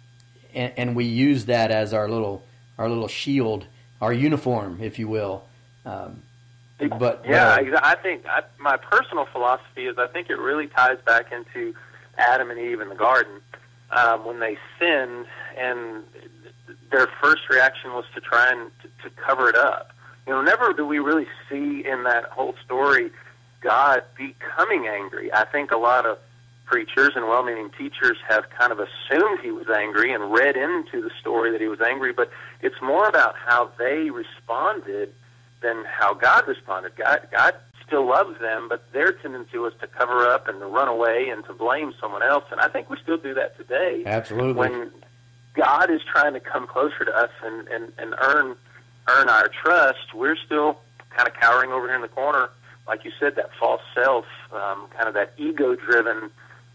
and, 0.53 0.73
and, 0.75 0.95
we 0.95 1.05
use 1.05 1.45
that 1.45 1.71
as 1.71 1.93
our 1.93 2.09
little 2.09 2.43
our 2.77 2.89
little 2.89 3.07
shield, 3.07 3.65
our 4.01 4.11
uniform, 4.11 4.79
if 4.81 4.99
you 4.99 5.07
will. 5.07 5.45
Um, 5.85 6.23
but 6.87 7.23
yeah, 7.27 7.57
uh, 7.73 7.79
I 7.83 7.95
think 7.95 8.25
I, 8.25 8.43
my 8.59 8.77
personal 8.77 9.25
philosophy 9.25 9.85
is 9.85 9.97
I 9.97 10.07
think 10.07 10.29
it 10.29 10.39
really 10.39 10.67
ties 10.67 10.97
back 11.05 11.31
into 11.31 11.73
Adam 12.17 12.49
and 12.49 12.59
Eve 12.59 12.79
in 12.79 12.89
the 12.89 12.95
garden 12.95 13.41
um, 13.91 14.25
when 14.25 14.39
they 14.39 14.57
sinned, 14.79 15.25
and 15.57 16.03
their 16.91 17.07
first 17.21 17.49
reaction 17.49 17.91
was 17.91 18.05
to 18.15 18.21
try 18.21 18.49
and 18.51 18.71
to, 18.81 19.09
to 19.09 19.15
cover 19.15 19.49
it 19.49 19.55
up. 19.55 19.91
You 20.25 20.33
know, 20.33 20.41
never 20.41 20.73
do 20.73 20.85
we 20.85 20.99
really 20.99 21.27
see 21.49 21.85
in 21.85 22.03
that 22.03 22.25
whole 22.25 22.55
story 22.63 23.11
God 23.61 24.03
becoming 24.15 24.87
angry. 24.87 25.33
I 25.33 25.45
think 25.45 25.71
a 25.71 25.77
lot 25.77 26.05
of 26.05 26.17
preachers 26.65 27.11
and 27.15 27.27
well-meaning 27.27 27.71
teachers 27.77 28.17
have 28.27 28.45
kind 28.51 28.71
of 28.71 28.79
assumed 28.79 29.39
he 29.41 29.51
was 29.51 29.67
angry 29.69 30.13
and 30.13 30.31
read 30.31 30.55
into 30.55 31.01
the 31.01 31.09
story 31.19 31.51
that 31.51 31.59
he 31.59 31.67
was 31.67 31.81
angry, 31.81 32.13
but 32.13 32.29
it's 32.61 32.79
more 32.81 33.07
about 33.07 33.35
how 33.35 33.71
they 33.79 34.11
responded 34.11 35.13
than 35.61 35.83
how 35.85 36.13
God 36.13 36.47
responded. 36.47 36.95
God, 36.95 37.27
God 37.31 37.55
still 37.85 38.07
loves 38.07 38.39
them, 38.39 38.67
but 38.69 38.83
their 38.93 39.11
tendency 39.11 39.57
was 39.57 39.73
to 39.81 39.87
cover 39.87 40.27
up 40.27 40.47
and 40.47 40.59
to 40.59 40.65
run 40.65 40.87
away 40.87 41.29
and 41.29 41.43
to 41.45 41.53
blame 41.53 41.93
someone 41.99 42.23
else. 42.23 42.45
And 42.51 42.61
I 42.61 42.67
think 42.67 42.89
we 42.89 42.97
still 43.01 43.17
do 43.17 43.33
that 43.33 43.57
today. 43.57 44.03
Absolutely. 44.05 44.53
When 44.53 44.91
God 45.55 45.89
is 45.89 46.01
trying 46.09 46.33
to 46.33 46.39
come 46.39 46.67
closer 46.67 47.03
to 47.05 47.11
us 47.11 47.31
and, 47.43 47.67
and, 47.67 47.91
and 47.97 48.15
earn 48.21 48.55
earn 49.07 49.27
our 49.27 49.49
trust, 49.63 50.13
we're 50.13 50.35
still 50.35 50.77
kind 51.09 51.27
of 51.27 51.33
cowering 51.33 51.71
over 51.71 51.87
here 51.87 51.95
in 51.95 52.01
the 52.01 52.07
corner, 52.07 52.49
like 52.87 53.03
you 53.03 53.11
said, 53.19 53.35
that 53.35 53.49
false 53.59 53.81
self, 53.95 54.25
um, 54.53 54.87
kind 54.95 55.07
of 55.07 55.15
that 55.15 55.33
ego 55.37 55.75
driven. 55.75 56.29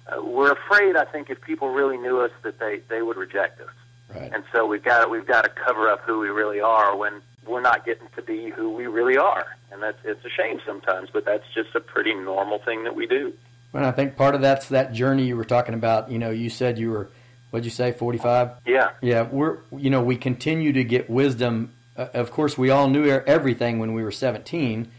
Uh, 0.08 0.22
we're 0.22 0.52
afraid, 0.52 0.96
I 0.96 1.04
think, 1.04 1.30
if 1.30 1.40
people 1.40 1.68
really 1.68 1.96
knew 1.96 2.20
us, 2.20 2.32
that 2.42 2.58
they 2.58 2.80
they 2.88 3.02
would 3.02 3.16
reject 3.16 3.60
us. 3.60 3.68
Right. 4.14 4.32
And 4.32 4.44
so 4.52 4.66
we've 4.66 4.82
got 4.82 5.10
we've 5.10 5.26
got 5.26 5.42
to 5.42 5.50
cover 5.50 5.88
up 5.88 6.00
who 6.00 6.18
we 6.18 6.28
really 6.28 6.60
are 6.60 6.96
when 6.96 7.22
we're 7.46 7.60
not 7.60 7.84
getting 7.84 8.08
to 8.16 8.22
be 8.22 8.50
who 8.50 8.70
we 8.70 8.86
really 8.86 9.16
are, 9.16 9.46
and 9.70 9.82
that's 9.82 9.98
it's 10.04 10.24
a 10.24 10.30
shame 10.30 10.60
sometimes, 10.66 11.10
but 11.12 11.24
that's 11.24 11.44
just 11.54 11.74
a 11.74 11.80
pretty 11.80 12.14
normal 12.14 12.58
thing 12.58 12.84
that 12.84 12.94
we 12.94 13.06
do. 13.06 13.32
Well, 13.72 13.84
I 13.84 13.90
think 13.92 14.16
part 14.16 14.34
of 14.34 14.40
that's 14.40 14.68
that 14.68 14.92
journey 14.92 15.26
you 15.26 15.36
were 15.36 15.44
talking 15.44 15.74
about. 15.74 16.10
You 16.10 16.18
know, 16.18 16.30
you 16.30 16.48
said 16.48 16.78
you 16.78 16.90
were, 16.90 17.08
what'd 17.50 17.64
you 17.64 17.70
say, 17.70 17.92
forty 17.92 18.18
five? 18.18 18.52
Yeah. 18.66 18.90
Yeah, 19.02 19.22
we're 19.22 19.58
you 19.76 19.90
know 19.90 20.02
we 20.02 20.16
continue 20.16 20.72
to 20.72 20.84
get 20.84 21.10
wisdom. 21.10 21.72
Uh, 21.96 22.06
of 22.14 22.30
course, 22.30 22.56
we 22.56 22.70
all 22.70 22.88
knew 22.88 23.04
everything 23.08 23.78
when 23.78 23.92
we 23.92 24.02
were 24.02 24.12
seventeen, 24.12 24.90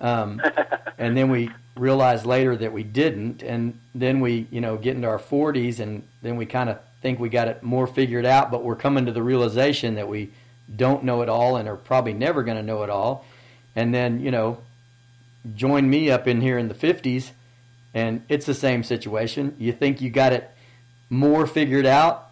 um, 0.00 0.42
and 0.98 1.16
then 1.16 1.30
we 1.30 1.50
realized 1.76 2.26
later 2.26 2.56
that 2.56 2.72
we 2.72 2.82
didn't, 2.82 3.42
and 3.42 3.78
then 3.94 4.20
we 4.20 4.46
you 4.50 4.60
know 4.60 4.76
get 4.76 4.96
into 4.96 5.08
our 5.08 5.18
forties, 5.18 5.80
and 5.80 6.02
then 6.22 6.36
we 6.36 6.46
kind 6.46 6.70
of 6.70 6.78
think 7.02 7.20
we 7.20 7.28
got 7.28 7.48
it 7.48 7.62
more 7.62 7.86
figured 7.86 8.24
out, 8.24 8.50
but 8.50 8.64
we're 8.64 8.74
coming 8.74 9.06
to 9.06 9.12
the 9.12 9.22
realization 9.22 9.94
that 9.94 10.08
we 10.08 10.30
don't 10.74 11.04
know 11.04 11.22
it 11.22 11.28
all 11.28 11.56
and 11.56 11.68
are 11.68 11.76
probably 11.76 12.12
never 12.12 12.42
going 12.42 12.56
to 12.56 12.62
know 12.62 12.82
it 12.82 12.90
all. 12.90 13.24
And 13.76 13.94
then, 13.94 14.20
you 14.20 14.30
know, 14.30 14.58
join 15.54 15.88
me 15.88 16.10
up 16.10 16.26
in 16.26 16.40
here 16.40 16.58
in 16.58 16.68
the 16.68 16.74
50s 16.74 17.30
and 17.94 18.22
it's 18.28 18.44
the 18.44 18.54
same 18.54 18.82
situation. 18.82 19.54
You 19.58 19.72
think 19.72 20.00
you 20.00 20.10
got 20.10 20.32
it 20.32 20.50
more 21.08 21.46
figured 21.46 21.86
out, 21.86 22.30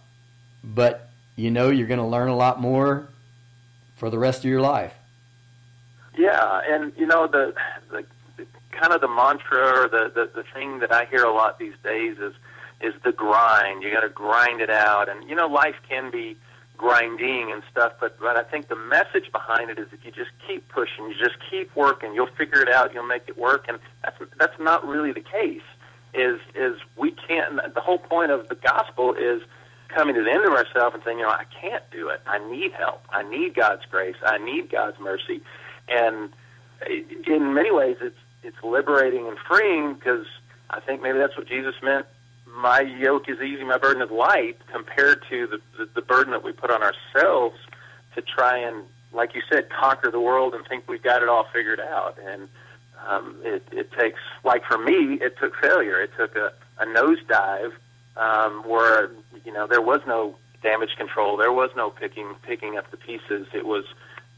but 0.65 1.09
you 1.37 1.51
know 1.51 1.71
you're 1.71 1.87
going 1.87 2.01
to 2.01 2.07
learn 2.07 2.29
a 2.29 2.37
lot 2.37 2.61
more 2.61 3.09
for 3.97 4.11
the 4.11 4.19
rest 4.19 4.41
of 4.41 4.51
your 4.51 4.61
life. 4.61 4.93
Yeah, 6.19 6.61
and 6.69 6.93
you 6.97 7.07
know 7.07 7.27
the, 7.27 7.55
the, 7.91 8.05
the 8.37 8.47
kind 8.73 8.93
of 8.93 9.01
the 9.01 9.09
mantra 9.09 9.85
or 9.85 9.89
the, 9.89 10.11
the 10.15 10.31
the 10.35 10.45
thing 10.53 10.81
that 10.81 10.93
I 10.93 11.07
hear 11.07 11.25
a 11.25 11.33
lot 11.33 11.59
these 11.59 11.75
days 11.83 12.19
is 12.19 12.35
is 12.83 12.95
the 13.03 13.13
grind. 13.13 13.83
You 13.83 13.91
got 13.91 14.01
to 14.01 14.11
grind 14.11 14.61
it 14.61 14.69
out, 14.69 15.09
and 15.09 15.27
you 15.29 15.35
know 15.35 15.47
life 15.47 15.77
can 15.89 16.11
be 16.11 16.37
grinding 16.77 17.53
and 17.53 17.63
stuff, 17.71 17.93
but 18.01 18.19
but 18.19 18.37
I 18.37 18.43
think 18.43 18.69
the 18.69 18.77
message 18.77 19.31
behind 19.31 19.71
it 19.71 19.79
is 19.79 19.87
if 19.93 20.05
you 20.05 20.11
just 20.11 20.31
keep 20.47 20.69
pushing, 20.69 21.09
you 21.09 21.15
just 21.19 21.37
keep 21.51 21.75
working, 21.77 22.15
you'll 22.15 22.35
figure 22.39 22.61
it 22.61 22.69
out, 22.69 22.93
you'll 22.93 23.07
make 23.07 23.29
it 23.29 23.39
work, 23.39 23.67
and 23.69 23.79
that's 24.03 24.17
that's 24.39 24.59
not 24.59 24.87
really 24.87 25.13
the 25.13 25.21
case. 25.21 25.63
Is 26.15 26.41
is 26.55 26.77
we 26.97 27.13
can't. 27.13 27.57
The 27.75 27.81
whole 27.81 27.99
point 27.99 28.31
of 28.31 28.49
the 28.49 28.55
gospel 28.57 29.15
is 29.15 29.43
coming 29.89 30.15
to 30.15 30.25
the 30.25 30.31
end 30.31 30.45
of 30.45 30.53
ourselves 30.53 30.95
and 30.95 31.03
saying, 31.05 31.19
you 31.19 31.25
know, 31.25 31.31
I 31.31 31.45
can't 31.61 31.85
do 31.91 32.09
it. 32.09 32.21
I 32.27 32.39
need 32.51 32.73
help. 32.73 33.03
I 33.11 33.23
need 33.23 33.55
God's 33.55 33.85
grace. 33.91 34.17
I 34.25 34.39
need 34.39 34.71
God's 34.71 34.99
mercy, 34.99 35.41
and 35.89 36.31
in 36.89 37.55
many 37.55 37.71
ways, 37.71 37.97
it's 38.01 38.19
it's 38.43 38.63
liberating 38.63 39.29
and 39.29 39.39
freeing 39.49 39.95
because 39.95 40.27
I 40.71 40.81
think 40.81 41.03
maybe 41.03 41.19
that's 41.19 41.37
what 41.37 41.47
Jesus 41.47 41.75
meant 41.83 42.07
my 42.55 42.81
yoke 42.81 43.29
is 43.29 43.41
easy, 43.41 43.65
my 43.65 43.79
burden 43.79 44.03
is 44.03 44.11
light, 44.11 44.59
compared 44.71 45.23
to 45.31 45.47
the, 45.47 45.61
the, 45.79 45.91
the 45.95 46.03
burden 46.03 46.33
that 46.33 46.45
we 46.45 46.53
put 46.53 46.71
on 46.71 46.83
ourselves 46.83 47.57
to 48.15 48.23
try 48.23 48.59
and, 48.59 48.85
like 49.13 49.35
you 49.35 49.43
said, 49.51 49.69
conquer 49.71 50.11
the 50.11 50.21
world 50.21 50.55
and 50.55 50.67
think 50.67 50.89
we've 50.89 51.03
got 51.03 51.23
it 51.23 51.29
all 51.29 51.47
figured 51.53 51.81
out. 51.81 52.19
And 52.25 52.49
um, 53.09 53.37
it, 53.43 53.63
it 53.73 53.91
takes, 53.93 54.21
like 54.45 54.65
for 54.65 54.79
me, 54.79 55.19
it 55.21 55.37
took 55.41 55.55
failure. 55.57 56.01
It 56.01 56.11
took 56.17 56.37
a, 56.37 56.53
a 56.79 56.87
nosedive 56.87 57.73
um, 58.17 58.63
where, 58.69 59.11
you 59.45 59.53
know, 59.53 59.67
there 59.67 59.81
was 59.81 60.01
no 60.07 60.37
damage 60.63 60.97
control. 60.97 61.37
There 61.37 61.53
was 61.53 61.71
no 61.77 61.91
picking 61.91 62.35
picking 62.43 62.77
up 62.77 62.91
the 62.91 62.97
pieces. 62.97 63.47
It 63.53 63.67
was 63.67 63.85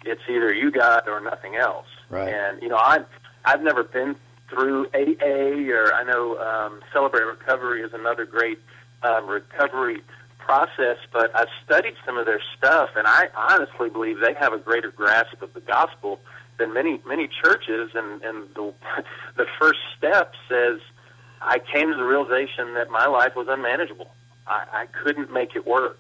it's 0.05 0.23
either 0.29 0.53
you 0.53 0.71
got 0.71 1.09
or 1.09 1.21
nothing 1.21 1.57
else. 1.57 1.87
Right. 2.09 2.33
And 2.33 2.63
you 2.63 2.69
know, 2.69 2.77
I 2.77 3.05
I've 3.45 3.63
never 3.63 3.85
been 3.85 4.17
through 4.49 4.87
AA 4.95 5.71
or 5.73 5.93
I 5.95 6.05
know 6.05 6.39
um, 6.39 6.81
Celebrate 6.93 7.25
Recovery 7.25 7.83
is 7.83 7.93
another 7.93 8.25
great 8.25 8.59
um, 9.03 9.29
recovery 9.29 10.03
process, 10.39 10.99
but 11.13 11.35
I've 11.35 11.49
studied 11.65 11.95
some 12.05 12.19
of 12.19 12.27
their 12.27 12.41
stuff, 12.57 12.91
and 12.97 13.07
I 13.07 13.29
honestly 13.35 13.89
believe 13.89 14.21
they 14.21 14.35
have 14.35 14.53
a 14.53 14.59
greater 14.59 14.91
grasp 14.91 15.41
of 15.43 15.55
the 15.55 15.61
gospel 15.61 16.21
than 16.59 16.73
many 16.73 17.01
many 17.07 17.29
churches. 17.29 17.91
And 17.95 18.23
and 18.23 18.49
the 18.55 18.73
the 19.37 19.47
first 19.59 19.79
step 19.97 20.33
says, 20.49 20.81
I 21.41 21.59
came 21.59 21.91
to 21.91 21.97
the 21.97 22.05
realization 22.05 22.75
that 22.75 22.91
my 22.91 23.07
life 23.07 23.35
was 23.37 23.47
unmanageable. 23.49 24.11
I, 24.47 24.67
I 24.73 24.87
couldn't 24.87 25.33
make 25.33 25.57
it 25.57 25.67
work, 25.67 25.99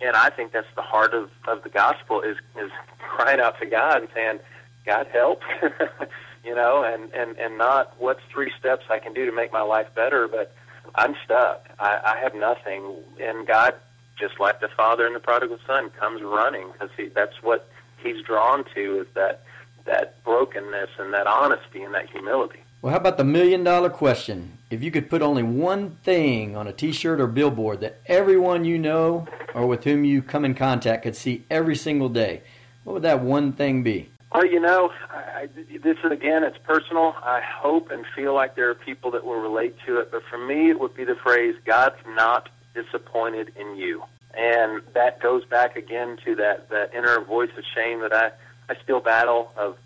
and 0.00 0.16
I 0.16 0.30
think 0.30 0.52
that's 0.52 0.66
the 0.74 0.82
heart 0.82 1.14
of 1.14 1.30
of 1.46 1.62
the 1.62 1.70
gospel 1.70 2.22
is 2.22 2.36
is 2.56 2.70
crying 2.98 3.40
out 3.40 3.58
to 3.60 3.66
God 3.66 4.02
and 4.02 4.08
saying, 4.14 4.38
God 4.86 5.06
help. 5.12 5.40
you 6.44 6.54
know, 6.54 6.84
and 6.84 7.12
and 7.12 7.36
and 7.38 7.58
not 7.58 7.94
what's 7.98 8.20
three 8.32 8.52
steps 8.58 8.84
I 8.90 8.98
can 8.98 9.14
do 9.14 9.26
to 9.26 9.32
make 9.32 9.52
my 9.52 9.62
life 9.62 9.88
better, 9.94 10.28
but 10.28 10.54
I'm 10.94 11.14
stuck. 11.24 11.68
I, 11.78 12.00
I 12.04 12.18
have 12.20 12.34
nothing, 12.34 12.96
and 13.20 13.46
God, 13.46 13.74
just 14.18 14.38
like 14.38 14.60
the 14.60 14.68
father 14.68 15.06
and 15.06 15.14
the 15.14 15.20
prodigal 15.20 15.58
son, 15.66 15.90
comes 15.90 16.22
running 16.22 16.68
because 16.72 16.90
that's 17.14 17.42
what 17.42 17.68
he's 18.02 18.22
drawn 18.24 18.64
to 18.74 19.00
is 19.00 19.06
that 19.14 19.42
that 19.86 20.22
brokenness 20.24 20.90
and 20.98 21.12
that 21.12 21.26
honesty 21.26 21.82
and 21.82 21.94
that 21.94 22.08
humility. 22.08 22.60
Well, 22.80 22.90
how 22.90 22.98
about 22.98 23.16
the 23.16 23.24
million 23.24 23.64
dollar 23.64 23.90
question? 23.90 24.58
If 24.70 24.82
you 24.82 24.90
could 24.90 25.08
put 25.08 25.22
only 25.22 25.42
one 25.42 25.96
thing 26.04 26.56
on 26.56 26.66
a 26.66 26.72
t 26.72 26.92
shirt 26.92 27.20
or 27.20 27.26
billboard 27.26 27.80
that 27.80 28.00
everyone 28.06 28.64
you 28.64 28.78
know 28.78 29.26
or 29.54 29.66
with 29.66 29.84
whom 29.84 30.04
you 30.04 30.20
come 30.20 30.44
in 30.44 30.54
contact 30.54 31.02
could 31.02 31.16
see 31.16 31.44
every 31.50 31.76
single 31.76 32.08
day, 32.08 32.42
what 32.84 32.92
would 32.94 33.02
that 33.02 33.20
one 33.20 33.52
thing 33.52 33.82
be? 33.82 34.10
Well, 34.34 34.44
you 34.44 34.58
know, 34.58 34.90
I, 35.10 35.42
I, 35.42 35.46
this 35.78 35.96
is 36.04 36.10
again, 36.10 36.42
it's 36.42 36.58
personal. 36.64 37.14
I 37.22 37.40
hope 37.40 37.92
and 37.92 38.04
feel 38.16 38.34
like 38.34 38.56
there 38.56 38.68
are 38.68 38.74
people 38.74 39.12
that 39.12 39.24
will 39.24 39.40
relate 39.40 39.76
to 39.86 40.00
it, 40.00 40.10
but 40.10 40.22
for 40.28 40.38
me, 40.38 40.70
it 40.70 40.80
would 40.80 40.92
be 40.96 41.04
the 41.04 41.14
phrase, 41.14 41.54
God's 41.64 41.94
not 42.04 42.48
disappointed 42.74 43.52
in 43.54 43.76
you. 43.76 44.02
And 44.36 44.82
that 44.94 45.20
goes 45.20 45.44
back 45.44 45.76
again 45.76 46.18
to 46.24 46.34
that, 46.34 46.68
that 46.70 46.92
inner 46.92 47.20
voice 47.20 47.50
of 47.56 47.62
shame 47.76 48.00
that 48.00 48.12
I, 48.12 48.32
I 48.68 48.74
still 48.82 48.98
battle 48.98 49.52
of 49.56 49.76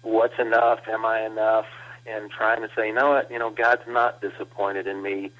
what's 0.00 0.38
enough, 0.38 0.80
am 0.88 1.04
I 1.04 1.26
enough, 1.26 1.66
and 2.06 2.30
trying 2.30 2.62
to 2.62 2.68
say, 2.74 2.88
you 2.88 2.94
know 2.94 3.10
what, 3.10 3.30
you 3.30 3.38
know, 3.38 3.50
God's 3.50 3.82
not 3.86 4.22
disappointed 4.22 4.86
in 4.86 5.02
me. 5.02 5.32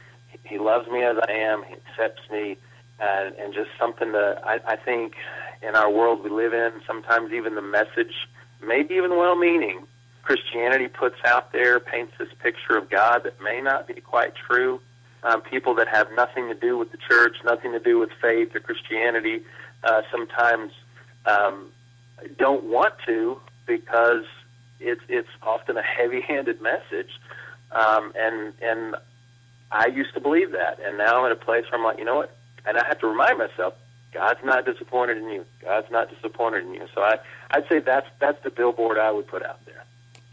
He 0.44 0.58
loves 0.58 0.86
me 0.90 1.02
as 1.04 1.16
I 1.26 1.32
am. 1.32 1.62
He 1.62 1.72
accepts 1.72 2.30
me, 2.30 2.58
and, 3.00 3.34
and 3.36 3.54
just 3.54 3.70
something 3.78 4.12
that 4.12 4.42
I, 4.44 4.60
I 4.66 4.76
think 4.76 5.14
in 5.62 5.76
our 5.76 5.90
world 5.90 6.22
we 6.22 6.30
live 6.30 6.54
in, 6.54 6.72
sometimes 6.86 7.32
even 7.32 7.54
the 7.54 7.62
message, 7.62 8.28
maybe 8.62 8.94
even 8.94 9.16
well-meaning, 9.16 9.86
Christianity 10.22 10.88
puts 10.88 11.16
out 11.24 11.52
there 11.52 11.80
paints 11.80 12.12
this 12.18 12.28
picture 12.42 12.76
of 12.76 12.90
God 12.90 13.24
that 13.24 13.40
may 13.42 13.60
not 13.60 13.86
be 13.86 13.94
quite 13.94 14.34
true. 14.34 14.80
Um, 15.22 15.42
people 15.42 15.74
that 15.74 15.88
have 15.88 16.08
nothing 16.14 16.48
to 16.48 16.54
do 16.54 16.78
with 16.78 16.92
the 16.92 16.98
church, 16.98 17.36
nothing 17.44 17.72
to 17.72 17.78
do 17.80 17.98
with 17.98 18.10
faith 18.22 18.54
or 18.54 18.60
Christianity, 18.60 19.42
uh, 19.84 20.02
sometimes 20.10 20.72
um, 21.26 21.70
don't 22.38 22.64
want 22.64 22.94
to 23.06 23.38
because 23.66 24.24
it's 24.78 25.02
it's 25.08 25.28
often 25.42 25.76
a 25.76 25.82
heavy-handed 25.82 26.62
message, 26.62 27.10
um, 27.72 28.12
and 28.16 28.54
and 28.62 28.96
I 29.70 29.86
used 29.86 30.14
to 30.14 30.20
believe 30.20 30.52
that, 30.52 30.80
and 30.84 30.96
now 30.98 31.18
I'm 31.18 31.26
at 31.30 31.32
a 31.32 31.44
place 31.44 31.64
where 31.70 31.78
I'm 31.78 31.84
like, 31.84 31.98
you 31.98 32.04
know 32.04 32.16
what? 32.16 32.34
And 32.66 32.78
I 32.78 32.86
have 32.86 32.98
to 33.00 33.06
remind 33.06 33.38
myself, 33.38 33.74
God's 34.12 34.40
not 34.44 34.64
disappointed 34.64 35.18
in 35.18 35.28
you. 35.28 35.44
God's 35.62 35.90
not 35.90 36.10
disappointed 36.10 36.64
in 36.64 36.74
you. 36.74 36.86
So 36.94 37.02
I 37.02 37.18
I'd 37.50 37.68
say 37.68 37.78
that's 37.78 38.06
that's 38.18 38.42
the 38.42 38.50
billboard 38.50 38.98
I 38.98 39.10
would 39.10 39.26
put 39.26 39.44
out 39.44 39.64
there. 39.66 39.84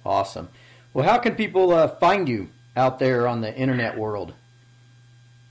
Awesome. 0.05 0.49
Well, 0.93 1.05
how 1.05 1.17
can 1.17 1.35
people 1.35 1.71
uh, 1.71 1.87
find 1.87 2.27
you 2.27 2.49
out 2.75 2.99
there 2.99 3.27
on 3.27 3.41
the 3.41 3.53
internet 3.55 3.97
world? 3.97 4.33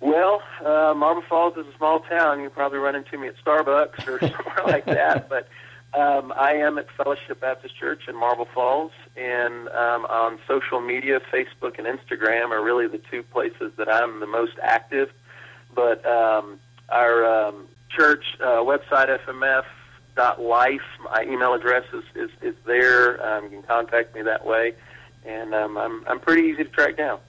Well, 0.01 0.43
uh, 0.61 0.95
Marble 0.95 1.23
Falls 1.29 1.57
is 1.57 1.67
a 1.67 1.77
small 1.77 2.01
town. 2.01 2.41
You 2.41 2.51
probably 2.51 2.79
run 2.79 2.95
into 2.95 3.19
me 3.19 3.29
at 3.29 3.35
Starbucks 3.45 4.07
or 4.07 4.19
somewhere 4.21 4.65
like 4.67 4.85
that. 4.87 5.29
But 5.29 5.49
um, 5.95 6.33
I 6.37 6.53
am 6.53 6.79
at 6.79 6.87
Fellowship 6.97 7.41
Baptist 7.41 7.77
Church 7.77 8.03
in 8.09 8.17
Marble 8.17 8.47
Falls, 8.53 8.93
and 9.17 9.69
um, 9.69 10.05
on 10.07 10.39
social 10.47 10.81
media, 10.81 11.21
Facebook 11.33 11.79
and 11.79 11.87
Instagram 11.87 12.51
are 12.51 12.63
really 12.63 12.87
the 12.87 13.01
two 13.11 13.23
places 13.23 13.73
that 13.79 13.89
I'm 13.89 14.21
the 14.21 14.27
most 14.27 14.55
active. 14.63 15.11
But 15.75 16.05
um, 16.07 16.61
our 16.89 17.25
um, 17.25 17.67
church 17.89 18.25
uh, 18.41 18.63
website, 18.63 19.17
fmf.life, 19.27 20.81
my 21.05 21.23
email 21.23 21.55
address 21.55 21.85
is, 21.93 22.05
is, 22.15 22.31
is 22.43 22.55
there. 22.65 23.25
Um, 23.27 23.45
you 23.45 23.51
can 23.51 23.63
contact 23.63 24.15
me 24.15 24.23
that 24.23 24.45
way, 24.45 24.75
and 25.25 25.55
um, 25.55 25.77
I'm, 25.77 26.05
I'm 26.07 26.21
pretty 26.21 26.49
easy 26.49 26.65
to 26.65 26.71
track 26.71 26.97
down. 26.97 27.21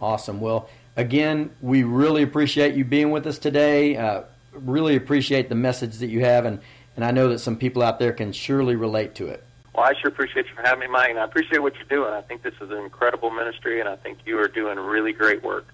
Awesome. 0.00 0.40
Well, 0.40 0.68
again, 0.96 1.50
we 1.60 1.82
really 1.82 2.22
appreciate 2.22 2.74
you 2.74 2.84
being 2.84 3.10
with 3.10 3.26
us 3.26 3.38
today. 3.38 3.96
Uh, 3.96 4.22
really 4.52 4.96
appreciate 4.96 5.48
the 5.48 5.54
message 5.54 5.98
that 5.98 6.08
you 6.08 6.20
have, 6.20 6.44
and, 6.44 6.60
and 6.96 7.04
I 7.04 7.10
know 7.10 7.28
that 7.28 7.38
some 7.38 7.56
people 7.56 7.82
out 7.82 7.98
there 7.98 8.12
can 8.12 8.32
surely 8.32 8.76
relate 8.76 9.14
to 9.16 9.28
it. 9.28 9.42
Well, 9.74 9.84
I 9.84 9.92
sure 10.00 10.08
appreciate 10.08 10.46
you 10.46 10.54
for 10.54 10.62
having 10.62 10.80
me, 10.80 10.86
Mike, 10.86 11.10
and 11.10 11.18
I 11.18 11.24
appreciate 11.24 11.58
what 11.62 11.74
you're 11.74 11.84
doing. 11.84 12.12
I 12.14 12.22
think 12.22 12.42
this 12.42 12.54
is 12.62 12.70
an 12.70 12.78
incredible 12.78 13.30
ministry, 13.30 13.78
and 13.80 13.88
I 13.88 13.96
think 13.96 14.18
you 14.24 14.38
are 14.38 14.48
doing 14.48 14.78
really 14.78 15.12
great 15.12 15.42
work. 15.42 15.66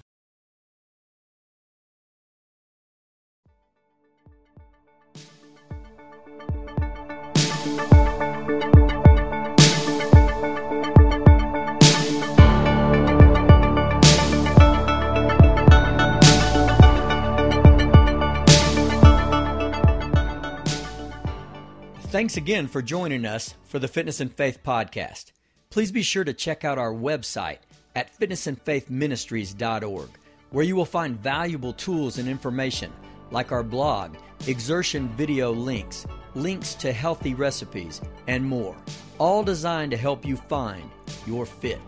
Thanks 22.13 22.37
again 22.37 22.67
for 22.67 22.83
joining 22.83 23.25
us 23.25 23.55
for 23.65 23.79
the 23.79 23.87
Fitness 23.87 24.19
and 24.19 24.31
Faith 24.31 24.59
podcast. 24.63 25.31
Please 25.71 25.91
be 25.91 26.03
sure 26.03 26.23
to 26.23 26.31
check 26.31 26.63
out 26.63 26.77
our 26.77 26.93
website 26.93 27.57
at 27.95 28.15
fitnessandfaithministries.org, 28.19 30.09
where 30.51 30.63
you 30.63 30.75
will 30.75 30.85
find 30.85 31.19
valuable 31.19 31.73
tools 31.73 32.19
and 32.19 32.29
information 32.29 32.93
like 33.31 33.51
our 33.51 33.63
blog, 33.63 34.15
exertion 34.45 35.09
video 35.17 35.51
links, 35.51 36.05
links 36.35 36.75
to 36.75 36.93
healthy 36.93 37.33
recipes, 37.33 37.99
and 38.27 38.45
more, 38.45 38.77
all 39.17 39.43
designed 39.43 39.89
to 39.89 39.97
help 39.97 40.23
you 40.23 40.37
find 40.37 40.87
your 41.25 41.47
fit. 41.47 41.81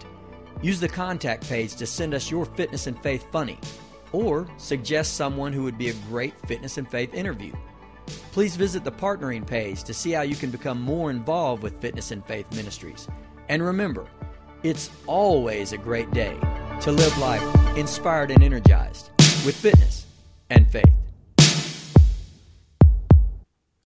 Use 0.60 0.80
the 0.80 0.90
contact 0.90 1.48
page 1.48 1.76
to 1.76 1.86
send 1.86 2.16
us 2.16 2.32
your 2.32 2.46
fitness 2.46 2.88
and 2.88 3.00
faith 3.04 3.28
funny, 3.32 3.60
or 4.12 4.48
suggest 4.58 5.18
someone 5.18 5.54
who 5.54 5.62
would 5.62 5.78
be 5.78 5.90
a 5.90 6.02
great 6.10 6.34
fitness 6.48 6.80
and 6.80 6.90
faith 6.90 7.14
interview. 7.14 7.54
Please 8.32 8.56
visit 8.56 8.84
the 8.84 8.92
partnering 8.92 9.46
page 9.46 9.84
to 9.84 9.94
see 9.94 10.12
how 10.12 10.22
you 10.22 10.36
can 10.36 10.52
become 10.52 10.82
more 10.82 11.10
involved 11.10 11.64
with 11.64 11.80
Fitness 11.82 12.12
and 12.12 12.26
Faith 12.26 12.52
Ministries. 12.56 13.08
And 13.50 13.64
remember, 13.64 14.08
it's 14.64 14.90
always 15.08 15.72
a 15.72 15.78
great 15.78 16.12
day 16.12 16.38
to 16.82 16.92
live 16.92 17.18
life 17.18 17.78
inspired 17.78 18.32
and 18.32 18.44
energized 18.44 19.10
with 19.46 19.56
fitness 19.56 20.06
and 20.50 20.70
faith. 20.70 21.05